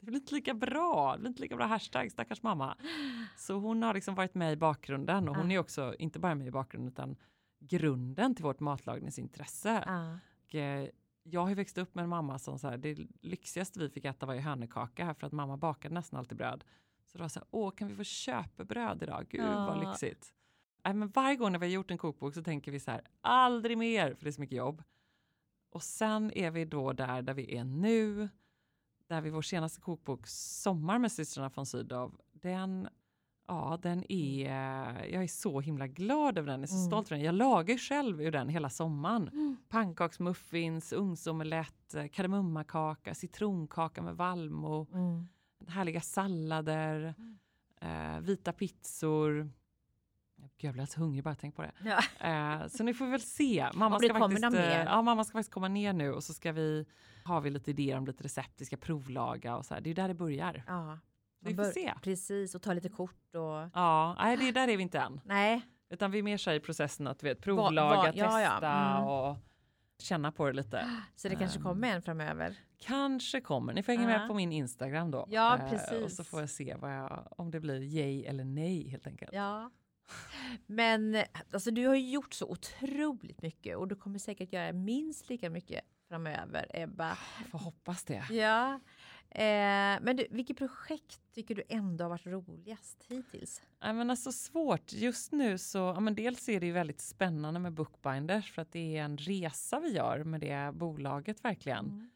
Det 0.00 0.10
blir 0.10 0.20
inte 0.20 0.34
lika 0.34 0.54
bra, 0.54 1.12
det 1.12 1.18
blir 1.18 1.28
inte 1.28 1.42
lika 1.42 1.56
bra 1.56 1.66
hashtag, 1.66 2.12
stackars 2.12 2.42
mamma. 2.42 2.76
Så 3.36 3.54
hon 3.54 3.82
har 3.82 3.94
liksom 3.94 4.14
varit 4.14 4.34
med 4.34 4.52
i 4.52 4.56
bakgrunden 4.56 5.28
och 5.28 5.36
hon 5.36 5.50
är 5.50 5.58
också 5.58 5.94
inte 5.98 6.18
bara 6.18 6.34
med 6.34 6.46
i 6.46 6.50
bakgrunden 6.50 6.92
utan 6.92 7.16
grunden 7.58 8.34
till 8.34 8.44
vårt 8.44 8.60
matlagningsintresse. 8.60 9.84
Och, 10.46 10.54
eh, 10.54 10.88
jag 11.30 11.40
har 11.40 11.48
ju 11.48 11.54
växt 11.54 11.78
upp 11.78 11.94
med 11.94 12.02
en 12.02 12.08
mamma 12.08 12.38
som 12.38 12.58
så 12.58 12.68
här, 12.68 12.76
det 12.76 13.06
lyxigaste 13.20 13.78
vi 13.78 13.90
fick 13.90 14.04
äta 14.04 14.26
var 14.26 14.34
ju 14.34 14.40
hörnekaka 14.40 15.14
för 15.14 15.26
att 15.26 15.32
mamma 15.32 15.56
bakade 15.56 15.94
nästan 15.94 16.18
alltid 16.18 16.38
bröd. 16.38 16.64
Så 17.06 17.18
det 17.18 17.22
var 17.22 17.28
så 17.28 17.38
här, 17.38 17.48
åh 17.50 17.70
kan 17.70 17.88
vi 17.88 17.94
få 17.94 18.04
köpebröd 18.04 19.02
idag? 19.02 19.26
Gud 19.28 19.40
ja. 19.40 19.66
vad 19.66 19.88
lyxigt. 19.88 20.34
Äh, 20.84 20.94
men 20.94 21.08
varje 21.08 21.36
gång 21.36 21.52
när 21.52 21.58
vi 21.58 21.66
har 21.66 21.72
gjort 21.72 21.90
en 21.90 21.98
kokbok 21.98 22.34
så 22.34 22.42
tänker 22.42 22.72
vi 22.72 22.80
så 22.80 22.90
här, 22.90 23.00
aldrig 23.20 23.78
mer 23.78 24.14
för 24.14 24.24
det 24.24 24.30
är 24.30 24.32
så 24.32 24.40
mycket 24.40 24.56
jobb. 24.56 24.82
Och 25.70 25.82
sen 25.82 26.32
är 26.32 26.50
vi 26.50 26.64
då 26.64 26.92
där, 26.92 27.22
där 27.22 27.34
vi 27.34 27.56
är 27.56 27.64
nu, 27.64 28.28
där 29.06 29.20
vi 29.20 29.30
vår 29.30 29.42
senaste 29.42 29.80
kokbok 29.80 30.26
Sommar 30.26 30.98
med 30.98 31.12
systrarna 31.12 31.50
von 31.54 31.66
Sydow, 31.66 32.20
den 32.32 32.88
Ja, 33.48 33.78
den 33.82 34.12
är, 34.12 34.50
jag 35.12 35.22
är 35.22 35.28
så 35.28 35.60
himla 35.60 35.86
glad 35.86 36.38
över 36.38 36.50
den, 36.50 36.60
jag 36.60 36.62
är 36.62 36.66
så 36.66 36.74
mm. 36.74 36.86
stolt 36.86 37.06
över 37.06 37.16
den. 37.16 37.26
Jag 37.26 37.34
lagar 37.34 37.76
själv 37.76 38.22
ur 38.22 38.30
den 38.30 38.48
hela 38.48 38.70
sommaren. 38.70 39.28
Mm. 39.28 39.56
Pannkaksmuffins, 39.68 40.92
ugnsomelett, 40.92 41.94
kardemummakaka, 42.12 43.14
citronkaka 43.14 44.02
med 44.02 44.16
vallmo, 44.16 44.86
mm. 44.92 45.28
härliga 45.68 46.00
sallader, 46.00 47.14
mm. 47.18 48.16
eh, 48.16 48.20
vita 48.20 48.52
pizzor. 48.52 49.50
jag 50.56 50.72
blir 50.72 50.82
alltså 50.82 51.00
hungrig 51.00 51.24
bara 51.24 51.30
jag 51.30 51.38
tänker 51.38 51.56
på 51.56 51.62
det. 51.62 51.72
Ja. 51.84 52.28
Eh, 52.28 52.68
så 52.68 52.84
nu 52.84 52.94
får 52.94 53.04
vi 53.04 53.10
väl 53.10 53.20
se. 53.20 53.68
Mamma 53.74 53.98
ska, 53.98 54.14
faktiskt, 54.14 54.54
eh, 54.54 54.84
ja, 54.84 55.02
mamma 55.02 55.24
ska 55.24 55.32
faktiskt 55.32 55.54
komma 55.54 55.68
ner 55.68 55.92
nu 55.92 56.12
och 56.12 56.24
så 56.24 56.34
ska 56.34 56.52
vi, 56.52 56.86
har 57.24 57.40
vi 57.40 57.50
lite 57.50 57.70
idéer 57.70 57.98
om 57.98 58.06
lite 58.06 58.24
recept 58.24 58.60
vi 58.60 58.64
ska 58.64 58.76
provlaga 58.76 59.56
och 59.56 59.66
så 59.66 59.74
här. 59.74 59.80
Det 59.80 59.90
är 59.90 59.94
där 59.94 60.08
det 60.08 60.14
börjar. 60.14 60.64
Ja. 60.66 60.98
Vi 61.46 61.54
får 61.54 61.64
se. 61.64 61.94
Precis, 62.02 62.54
och 62.54 62.62
ta 62.62 62.72
lite 62.72 62.88
kort 62.88 63.34
och... 63.34 63.70
Ja, 63.74 64.16
nej, 64.18 64.36
det, 64.36 64.52
där 64.52 64.68
är 64.68 64.76
vi 64.76 64.82
inte 64.82 64.98
än. 64.98 65.20
Nej. 65.24 65.62
Utan 65.90 66.10
vi 66.10 66.18
är 66.18 66.22
mer 66.22 66.36
så 66.36 66.52
i 66.52 66.60
processen 66.60 67.06
att 67.06 67.22
vi 67.22 67.28
vet, 67.28 67.40
provlaga, 67.40 67.96
va, 67.96 67.96
va, 67.96 68.12
testa 68.12 68.42
ja, 68.42 68.58
ja. 68.62 68.96
Mm. 68.96 69.08
och 69.08 69.36
känna 69.98 70.32
på 70.32 70.46
det 70.46 70.52
lite. 70.52 70.90
Så 71.16 71.28
det 71.28 71.36
kanske 71.36 71.60
kommer 71.60 71.88
en 71.88 72.02
framöver? 72.02 72.56
Kanske 72.78 73.40
kommer. 73.40 73.72
Ni 73.72 73.82
får 73.82 73.92
hänga 73.92 74.02
uh. 74.02 74.08
med 74.08 74.28
på 74.28 74.34
min 74.34 74.52
Instagram 74.52 75.10
då. 75.10 75.26
Ja, 75.30 75.58
precis. 75.70 75.92
Uh, 75.92 76.04
och 76.04 76.12
så 76.12 76.24
får 76.24 76.40
jag 76.40 76.50
se 76.50 76.76
jag, 76.80 77.28
om 77.30 77.50
det 77.50 77.60
blir 77.60 77.82
yay 77.82 78.24
eller 78.24 78.44
nej 78.44 78.88
helt 78.88 79.06
enkelt. 79.06 79.32
Ja. 79.32 79.70
Men 80.66 81.22
alltså, 81.52 81.70
du 81.70 81.86
har 81.86 81.94
ju 81.94 82.10
gjort 82.10 82.34
så 82.34 82.46
otroligt 82.46 83.42
mycket 83.42 83.76
och 83.76 83.88
du 83.88 83.96
kommer 83.96 84.18
säkert 84.18 84.52
göra 84.52 84.72
minst 84.72 85.28
lika 85.28 85.50
mycket 85.50 85.80
framöver, 86.08 86.66
Ebba. 86.70 87.18
Jag 87.38 87.48
får 87.50 87.58
hoppas 87.58 88.04
det. 88.04 88.24
Ja. 88.30 88.80
Eh, 89.36 89.98
men 90.00 90.16
du, 90.16 90.26
vilket 90.30 90.56
projekt 90.56 91.20
tycker 91.34 91.54
du 91.54 91.62
ändå 91.68 92.04
har 92.04 92.08
varit 92.08 92.26
roligast 92.26 93.04
hittills? 93.08 93.62
Ja, 93.80 93.92
men 93.92 94.10
alltså 94.10 94.32
svårt. 94.32 94.92
Just 94.92 95.32
nu 95.32 95.58
så, 95.58 95.78
ja, 95.78 96.00
men 96.00 96.14
dels 96.14 96.48
är 96.48 96.60
det 96.60 96.66
ju 96.66 96.72
väldigt 96.72 97.00
spännande 97.00 97.60
med 97.60 97.72
Bookbinders 97.72 98.52
för 98.52 98.62
att 98.62 98.72
det 98.72 98.96
är 98.96 99.02
en 99.02 99.16
resa 99.16 99.80
vi 99.80 99.92
gör 99.92 100.24
med 100.24 100.40
det 100.40 100.70
bolaget 100.74 101.44
verkligen. 101.44 102.10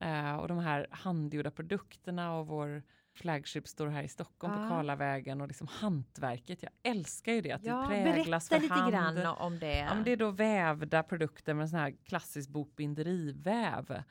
Mm. 0.00 0.26
Eh, 0.26 0.36
och 0.36 0.48
de 0.48 0.58
här 0.58 0.86
handgjorda 0.90 1.50
produkterna 1.50 2.34
och 2.34 2.46
vår 2.46 2.82
flagship 3.12 3.68
står 3.68 3.86
här 3.86 4.02
i 4.02 4.08
Stockholm 4.08 4.54
ah. 4.54 4.56
på 4.56 4.68
Karlavägen 4.68 5.40
och 5.40 5.48
liksom 5.48 5.66
hantverket. 5.66 6.62
Jag 6.62 6.72
älskar 6.82 7.32
ju 7.32 7.40
det, 7.40 7.52
att 7.52 7.64
ja, 7.64 7.86
det 7.90 8.12
präglas 8.12 8.48
för 8.48 8.60
lite 8.60 8.74
hand. 8.74 8.92
grann 8.92 9.26
om 9.26 9.58
det. 9.58 9.78
Ja, 9.78 9.94
men 9.94 10.04
det 10.04 10.10
är 10.10 10.16
då 10.16 10.30
vävda 10.30 11.02
produkter 11.02 11.54
med 11.54 11.70
sån 11.70 11.78
här 11.78 11.94
klassisk 12.04 12.50
bokbinderiväv. 12.50 14.02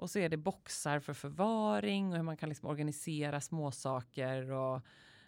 Och 0.00 0.10
så 0.10 0.18
är 0.18 0.28
det 0.28 0.36
boxar 0.36 1.00
för 1.00 1.12
förvaring 1.12 2.10
och 2.10 2.16
hur 2.16 2.22
man 2.22 2.36
kan 2.36 2.48
liksom 2.48 2.68
organisera 2.68 3.40
småsaker 3.40 4.50
och 4.50 4.82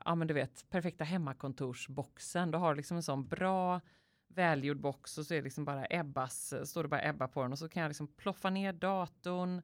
ja 0.04 0.14
men 0.14 0.28
du 0.28 0.34
vet 0.34 0.70
perfekta 0.70 1.04
hemmakontorsboxen. 1.04 2.50
Du 2.50 2.58
har 2.58 2.74
liksom 2.74 2.96
en 2.96 3.02
sån 3.02 3.28
bra 3.28 3.80
välgjord 4.28 4.80
box 4.80 5.18
och 5.18 5.26
så 5.26 5.34
är 5.34 5.38
det 5.38 5.44
liksom 5.44 5.64
bara 5.64 5.86
Ebbas, 5.90 6.54
står 6.64 6.82
det 6.82 6.88
bara 6.88 7.08
Ebba 7.08 7.28
på 7.28 7.42
den 7.42 7.52
och 7.52 7.58
så 7.58 7.68
kan 7.68 7.82
jag 7.82 7.90
liksom 7.90 8.06
ploffa 8.06 8.50
ner 8.50 8.72
datorn, 8.72 9.62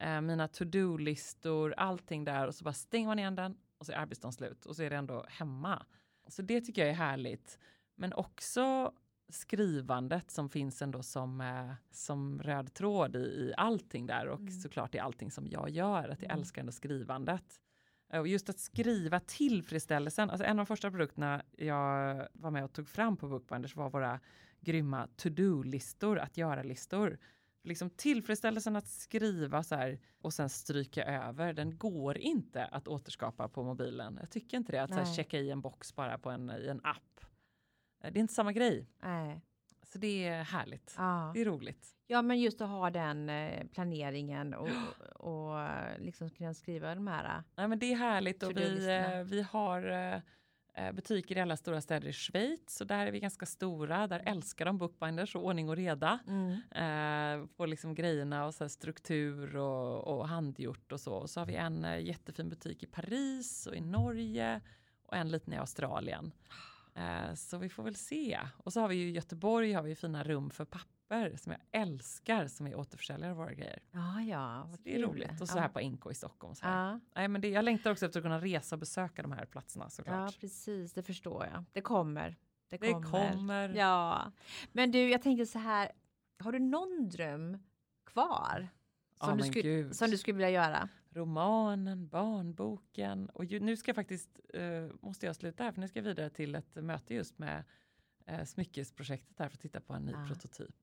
eh, 0.00 0.20
mina 0.20 0.48
to-do-listor, 0.48 1.74
allting 1.76 2.24
där 2.24 2.46
och 2.46 2.54
så 2.54 2.64
bara 2.64 2.74
stänger 2.74 3.06
man 3.06 3.18
igen 3.18 3.34
den 3.34 3.56
och 3.78 3.86
så 3.86 3.92
är 3.92 3.96
arbetsdagen 3.96 4.32
slut 4.32 4.66
och 4.66 4.76
så 4.76 4.82
är 4.82 4.90
det 4.90 4.96
ändå 4.96 5.26
hemma. 5.28 5.86
Så 6.28 6.42
det 6.42 6.60
tycker 6.60 6.82
jag 6.82 6.90
är 6.90 6.94
härligt. 6.94 7.58
Men 7.94 8.12
också 8.12 8.92
skrivandet 9.34 10.30
som 10.30 10.48
finns 10.48 10.82
ändå 10.82 11.02
som, 11.02 11.40
eh, 11.40 11.72
som 11.90 12.42
röd 12.42 12.74
tråd 12.74 13.16
i, 13.16 13.18
i 13.18 13.54
allting 13.56 14.06
där 14.06 14.28
och 14.28 14.40
mm. 14.40 14.52
såklart 14.52 14.94
i 14.94 14.98
allting 14.98 15.30
som 15.30 15.46
jag 15.46 15.70
gör, 15.70 16.08
att 16.08 16.22
jag 16.22 16.30
mm. 16.30 16.38
älskar 16.38 16.60
ändå 16.60 16.72
skrivandet. 16.72 17.60
Och 18.12 18.28
just 18.28 18.48
att 18.48 18.58
skriva 18.58 19.20
tillfredsställelsen, 19.20 20.30
alltså 20.30 20.44
en 20.44 20.50
av 20.50 20.56
de 20.56 20.66
första 20.66 20.90
produkterna 20.90 21.42
jag 21.56 22.28
var 22.32 22.50
med 22.50 22.64
och 22.64 22.72
tog 22.72 22.88
fram 22.88 23.16
på 23.16 23.28
Bookbinders 23.28 23.76
var 23.76 23.90
våra 23.90 24.20
grymma 24.60 25.08
to-do-listor, 25.16 26.18
att 26.18 26.36
göra-listor. 26.36 27.18
Liksom 27.62 27.90
tillfredsställelsen 27.90 28.76
att 28.76 28.88
skriva 28.88 29.62
så 29.62 29.74
här 29.74 30.00
och 30.20 30.32
sen 30.32 30.48
stryka 30.48 31.04
över, 31.04 31.52
den 31.52 31.78
går 31.78 32.18
inte 32.18 32.64
att 32.64 32.88
återskapa 32.88 33.48
på 33.48 33.62
mobilen. 33.62 34.18
Jag 34.20 34.30
tycker 34.30 34.56
inte 34.56 34.72
det, 34.72 34.82
att 34.82 35.16
checka 35.16 35.38
i 35.38 35.50
en 35.50 35.60
box 35.60 35.94
bara 35.94 36.18
på 36.18 36.30
en, 36.30 36.50
i 36.50 36.66
en 36.68 36.80
app. 36.84 37.20
Eh, 38.00 38.12
det 38.12 38.18
är 38.18 38.20
inte 38.20 38.34
samma 38.34 38.52
grej. 38.52 38.86
Nej. 39.02 39.40
Så 39.82 39.98
det 39.98 40.28
är 40.28 40.42
härligt. 40.42 40.94
Ja. 40.98 41.30
Det 41.34 41.40
är 41.40 41.44
roligt. 41.44 41.96
Ja, 42.06 42.22
men 42.22 42.40
just 42.40 42.60
att 42.60 42.68
ha 42.68 42.90
den 42.90 43.28
eh, 43.28 43.66
planeringen 43.66 44.54
och, 44.54 44.68
och 45.14 45.56
liksom 45.98 46.30
kunna 46.30 46.54
skriva 46.54 46.94
de 46.94 47.06
här. 47.06 47.42
Ja, 47.56 47.68
men 47.68 47.78
det 47.78 47.92
är 47.92 47.96
härligt 47.96 48.42
och 48.42 48.56
vi, 48.56 48.88
eh, 48.88 49.22
vi 49.22 49.42
har 49.42 50.22
butiker 50.92 51.36
i 51.36 51.40
alla 51.40 51.56
stora 51.56 51.80
städer 51.80 52.08
i 52.08 52.12
Schweiz 52.12 52.80
och 52.80 52.86
där 52.86 53.06
är 53.06 53.12
vi 53.12 53.20
ganska 53.20 53.46
stora. 53.46 54.06
Där 54.06 54.22
älskar 54.26 54.64
de 54.64 54.78
bookbinders 54.78 55.36
och 55.36 55.44
ordning 55.44 55.68
och 55.68 55.76
reda 55.76 56.18
mm. 56.26 56.52
eh, 56.70 57.46
på 57.56 57.66
liksom 57.66 57.94
grejerna 57.94 58.46
och 58.46 58.54
så 58.54 58.68
struktur 58.68 59.56
och, 59.56 60.18
och 60.18 60.28
handgjort 60.28 60.92
och 60.92 61.00
så. 61.00 61.14
Och 61.14 61.30
så 61.30 61.40
har 61.40 61.46
vi 61.46 61.54
en 61.54 62.04
jättefin 62.04 62.48
butik 62.48 62.82
i 62.82 62.86
Paris 62.86 63.66
och 63.66 63.76
i 63.76 63.80
Norge 63.80 64.60
och 65.02 65.16
en 65.16 65.28
liten 65.28 65.52
i 65.52 65.56
Australien. 65.56 66.32
Eh, 66.94 67.34
så 67.34 67.58
vi 67.58 67.68
får 67.68 67.82
väl 67.82 67.96
se. 67.96 68.40
Och 68.56 68.72
så 68.72 68.80
har 68.80 68.88
vi 68.88 68.94
ju 68.94 69.08
i 69.08 69.10
Göteborg 69.10 69.72
har 69.72 69.82
vi 69.82 69.94
fina 69.94 70.24
rum 70.24 70.50
för 70.50 70.64
papper 70.64 71.36
som 71.36 71.52
jag 71.52 71.82
älskar 71.82 72.46
som 72.46 72.66
är 72.66 72.74
återförsäljare 72.74 73.30
av 73.30 73.36
våra 73.36 73.54
grejer. 73.54 73.82
Ja, 73.90 74.20
ja. 74.20 74.68
Så 74.70 74.82
det 74.82 74.96
är 74.96 75.02
roligt. 75.02 75.40
Och 75.40 75.48
så 75.48 75.58
ja. 75.58 75.62
här 75.62 75.68
på 75.68 75.80
NK 75.80 76.10
i 76.10 76.14
Stockholm. 76.14 76.54
Så 76.54 76.66
ja. 76.66 77.00
Nej, 77.14 77.28
men 77.28 77.40
det, 77.40 77.48
jag 77.48 77.64
längtar 77.64 77.90
också 77.90 78.06
efter 78.06 78.20
att 78.20 78.24
kunna 78.24 78.40
resa 78.40 78.74
och 78.74 78.80
besöka 78.80 79.22
de 79.22 79.32
här 79.32 79.46
platserna 79.46 79.90
såklart. 79.90 80.34
Ja, 80.34 80.40
precis. 80.40 80.92
Det 80.92 81.02
förstår 81.02 81.46
jag. 81.52 81.64
Det 81.72 81.80
kommer. 81.80 82.36
Det 82.68 82.78
kommer. 82.78 83.00
Det 83.00 83.36
kommer. 83.36 83.68
Ja. 83.68 84.32
Men 84.72 84.90
du, 84.90 85.10
jag 85.10 85.22
tänkte 85.22 85.46
så 85.46 85.58
här. 85.58 85.92
Har 86.38 86.52
du 86.52 86.58
någon 86.58 87.08
dröm 87.08 87.58
kvar? 88.06 88.68
som, 89.24 89.38
du, 89.38 89.44
skulle, 89.44 89.94
som 89.94 90.10
du 90.10 90.18
skulle 90.18 90.36
vilja 90.36 90.50
göra? 90.50 90.88
Romanen, 91.10 92.08
barnboken 92.08 93.28
och 93.28 93.44
ju, 93.44 93.60
nu 93.60 93.76
ska 93.76 93.88
jag 93.88 93.96
faktiskt, 93.96 94.40
uh, 94.54 94.92
måste 95.00 95.26
jag 95.26 95.36
sluta 95.36 95.64
här 95.64 95.72
för 95.72 95.80
nu 95.80 95.88
ska 95.88 95.98
jag 95.98 96.04
vidare 96.04 96.30
till 96.30 96.54
ett 96.54 96.74
möte 96.74 97.14
just 97.14 97.38
med 97.38 97.64
uh, 98.30 98.44
smyckesprojektet 98.44 99.38
här 99.38 99.48
för 99.48 99.56
att 99.56 99.60
titta 99.60 99.80
på 99.80 99.92
en 99.92 100.04
ny 100.04 100.12
ah. 100.14 100.26
prototyp. 100.26 100.74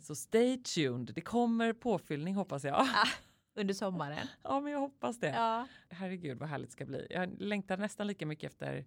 Så 0.00 0.14
stay 0.14 0.62
tuned, 0.62 1.14
det 1.14 1.20
kommer 1.20 1.72
påfyllning 1.72 2.34
hoppas 2.34 2.64
jag. 2.64 2.74
Ah, 2.74 3.08
under 3.54 3.74
sommaren. 3.74 4.26
ja, 4.42 4.60
men 4.60 4.72
jag 4.72 4.78
hoppas 4.80 5.20
det. 5.20 5.28
Ja. 5.28 5.68
Herregud 5.88 6.38
vad 6.38 6.48
härligt 6.48 6.68
det 6.68 6.72
ska 6.72 6.84
bli. 6.84 7.06
Jag 7.10 7.40
längtar 7.42 7.76
nästan 7.76 8.06
lika 8.06 8.26
mycket 8.26 8.52
efter 8.52 8.86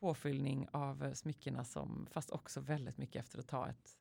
påfyllning 0.00 0.68
av 0.72 1.14
smyckena 1.14 1.64
som 1.64 2.06
fast 2.10 2.30
också 2.30 2.60
väldigt 2.60 2.98
mycket 2.98 3.24
efter 3.24 3.38
att 3.38 3.48
ta 3.48 3.68
ett 3.68 3.98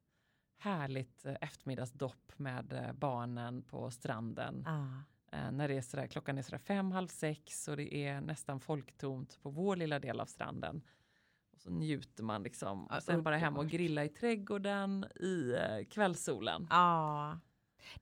härligt 0.57 1.25
eh, 1.25 1.35
eftermiddagsdopp 1.41 2.33
med 2.37 2.73
eh, 2.73 2.93
barnen 2.93 3.61
på 3.61 3.91
stranden. 3.91 4.67
Ah. 4.67 5.03
När 5.31 5.67
det 5.67 5.77
är 5.77 5.81
sådär, 5.81 6.07
klockan 6.07 6.37
är 6.37 6.41
sådär 6.41 6.57
fem, 6.57 6.91
halv 6.91 7.07
sex 7.07 7.67
och 7.67 7.77
det 7.77 7.95
är 7.95 8.21
nästan 8.21 8.59
folktomt 8.59 9.39
på 9.41 9.49
vår 9.49 9.75
lilla 9.75 9.99
del 9.99 10.19
av 10.19 10.25
stranden. 10.25 10.81
Och 11.53 11.61
så 11.61 11.69
njuter 11.69 12.23
man 12.23 12.43
liksom. 12.43 12.87
och 12.87 13.03
sen 13.03 13.23
bara 13.23 13.37
hem 13.37 13.57
och 13.57 13.67
grilla 13.67 14.05
i 14.05 14.09
trädgården 14.09 15.03
i 15.03 15.55
kvällssolen. 15.89 16.67
Ja. 16.69 17.39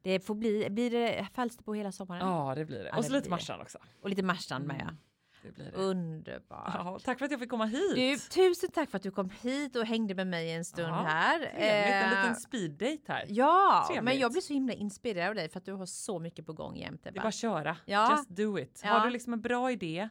Det 0.02 0.20
får 0.20 0.36
bli, 0.36 0.68
blir 0.70 0.92
det 0.92 1.28
Falster 1.34 1.63
på 1.63 1.74
hela 1.74 1.92
sommaren? 1.92 2.28
Ja 2.28 2.56
det 2.56 2.65
blir 2.65 2.84
det. 2.84 2.89
Ja, 2.89 2.98
och 2.98 3.06
så 3.06 3.13
lite 3.13 3.30
Marstrand 3.30 3.62
också. 3.62 3.78
Och 4.02 4.10
lite 4.10 4.24
Marstrand 4.24 4.68
med 4.68 4.82
mm. 4.82 4.88
ja. 4.88 5.09
Det 5.41 5.52
blir 5.52 5.65
det. 5.65 5.78
Underbart. 5.78 6.71
Ja, 6.73 6.99
tack 7.04 7.17
för 7.17 7.25
att 7.25 7.32
jag 7.32 7.39
fick 7.39 7.49
komma 7.49 7.65
hit. 7.65 7.95
Du, 7.95 8.17
tusen 8.17 8.71
tack 8.71 8.89
för 8.89 8.97
att 8.97 9.04
du 9.04 9.12
kom 9.12 9.30
hit 9.30 9.75
och 9.75 9.86
hängde 9.86 10.15
med 10.15 10.28
mig 10.28 10.52
en 10.52 10.65
stund 10.65 10.88
ja, 10.88 10.93
här. 10.93 11.39
Trevligt, 11.39 11.60
en 11.60 12.10
liten 12.10 12.32
eh, 12.32 12.36
speeddate 12.36 13.13
här. 13.13 13.25
Ja, 13.30 13.86
trevligt. 13.88 14.04
men 14.04 14.19
jag 14.19 14.32
blir 14.32 14.41
så 14.41 14.54
himla 14.54 14.73
inspirerad 14.73 15.30
av 15.30 15.36
dig 15.36 15.49
för 15.49 15.60
att 15.60 15.65
du 15.65 15.73
har 15.73 15.86
så 15.86 16.19
mycket 16.19 16.45
på 16.45 16.54
gång 16.54 16.78
jämt. 16.78 17.04
Det 17.04 17.10
är 17.10 17.13
bara 17.13 17.28
att 17.28 17.34
köra. 17.34 17.78
Ja. 17.86 18.12
Just 18.12 18.30
do 18.30 18.60
it. 18.60 18.82
Ja. 18.84 18.89
Har 18.89 19.06
du 19.06 19.12
liksom 19.12 19.34
en 19.34 19.41
bra 19.41 19.71
idé 19.71 20.10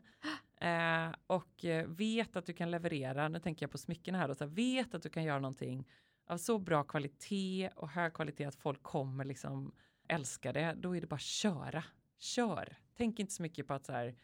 eh, 0.61 1.15
och 1.27 1.65
eh, 1.65 1.87
vet 1.87 2.37
att 2.37 2.47
du 2.47 2.53
kan 2.53 2.71
leverera, 2.71 3.29
nu 3.29 3.39
tänker 3.41 3.65
jag 3.65 3.71
på 3.71 3.79
smyckena 3.79 4.19
här, 4.19 4.29
och 4.29 4.37
så 4.37 4.45
här, 4.45 4.51
vet 4.51 4.95
att 4.95 5.03
du 5.03 5.09
kan 5.09 5.25
göra 5.25 5.39
någonting 5.39 5.89
av 6.29 6.39
så 6.39 6.59
bra 6.59 6.85
kvalitet 6.85 7.71
och 7.77 7.89
hög 7.89 8.15
kvalitet 8.15 8.45
att 8.45 8.57
folk 8.57 8.83
kommer 8.83 9.25
liksom 9.25 9.73
älska 10.09 10.53
det, 10.53 10.75
då 10.77 10.97
är 10.97 11.01
det 11.01 11.07
bara 11.07 11.15
att 11.15 11.21
köra. 11.21 11.85
Kör! 12.19 12.77
Tänk 12.97 13.19
inte 13.19 13.33
så 13.33 13.43
mycket 13.43 13.67
på 13.67 13.75
att 13.75 13.87
så 13.87 13.93
här, 13.93 14.15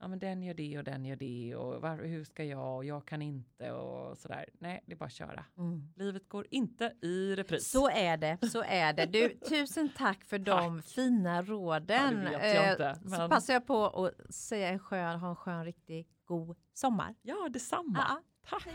ja 0.00 0.08
men 0.08 0.18
den 0.18 0.42
gör 0.42 0.54
det 0.54 0.78
och 0.78 0.84
den 0.84 1.04
gör 1.04 1.16
det 1.16 1.54
och 1.54 1.82
var, 1.82 1.96
hur 1.96 2.24
ska 2.24 2.44
jag 2.44 2.76
och 2.76 2.84
jag 2.84 3.06
kan 3.06 3.22
inte 3.22 3.72
och 3.72 4.18
sådär. 4.18 4.48
Nej, 4.58 4.82
det 4.86 4.92
är 4.92 4.96
bara 4.96 5.04
att 5.04 5.12
köra. 5.12 5.44
Mm. 5.58 5.92
Livet 5.96 6.28
går 6.28 6.46
inte 6.50 6.94
i 7.02 7.34
repris. 7.36 7.70
Så 7.70 7.90
är 7.90 8.16
det, 8.16 8.38
så 8.50 8.62
är 8.62 8.92
det. 8.92 9.06
Du, 9.06 9.38
tusen 9.48 9.88
tack 9.96 10.24
för 10.24 10.38
de 10.38 10.82
fina 10.82 11.42
råden. 11.42 12.28
Ja, 12.32 12.46
jag 12.46 12.72
inte, 12.72 12.98
men... 13.02 13.18
Så 13.18 13.28
passar 13.28 13.52
jag 13.52 13.66
på 13.66 13.86
att 13.86 14.34
säga 14.34 14.68
en 14.68 14.78
skön, 14.78 15.20
ha 15.20 15.28
en 15.30 15.36
skön, 15.36 15.64
riktigt 15.64 16.08
god 16.24 16.56
sommar. 16.74 17.14
Ja, 17.22 17.48
detsamma. 17.50 18.06
Ja, 18.08 18.22
tack. 18.50 18.68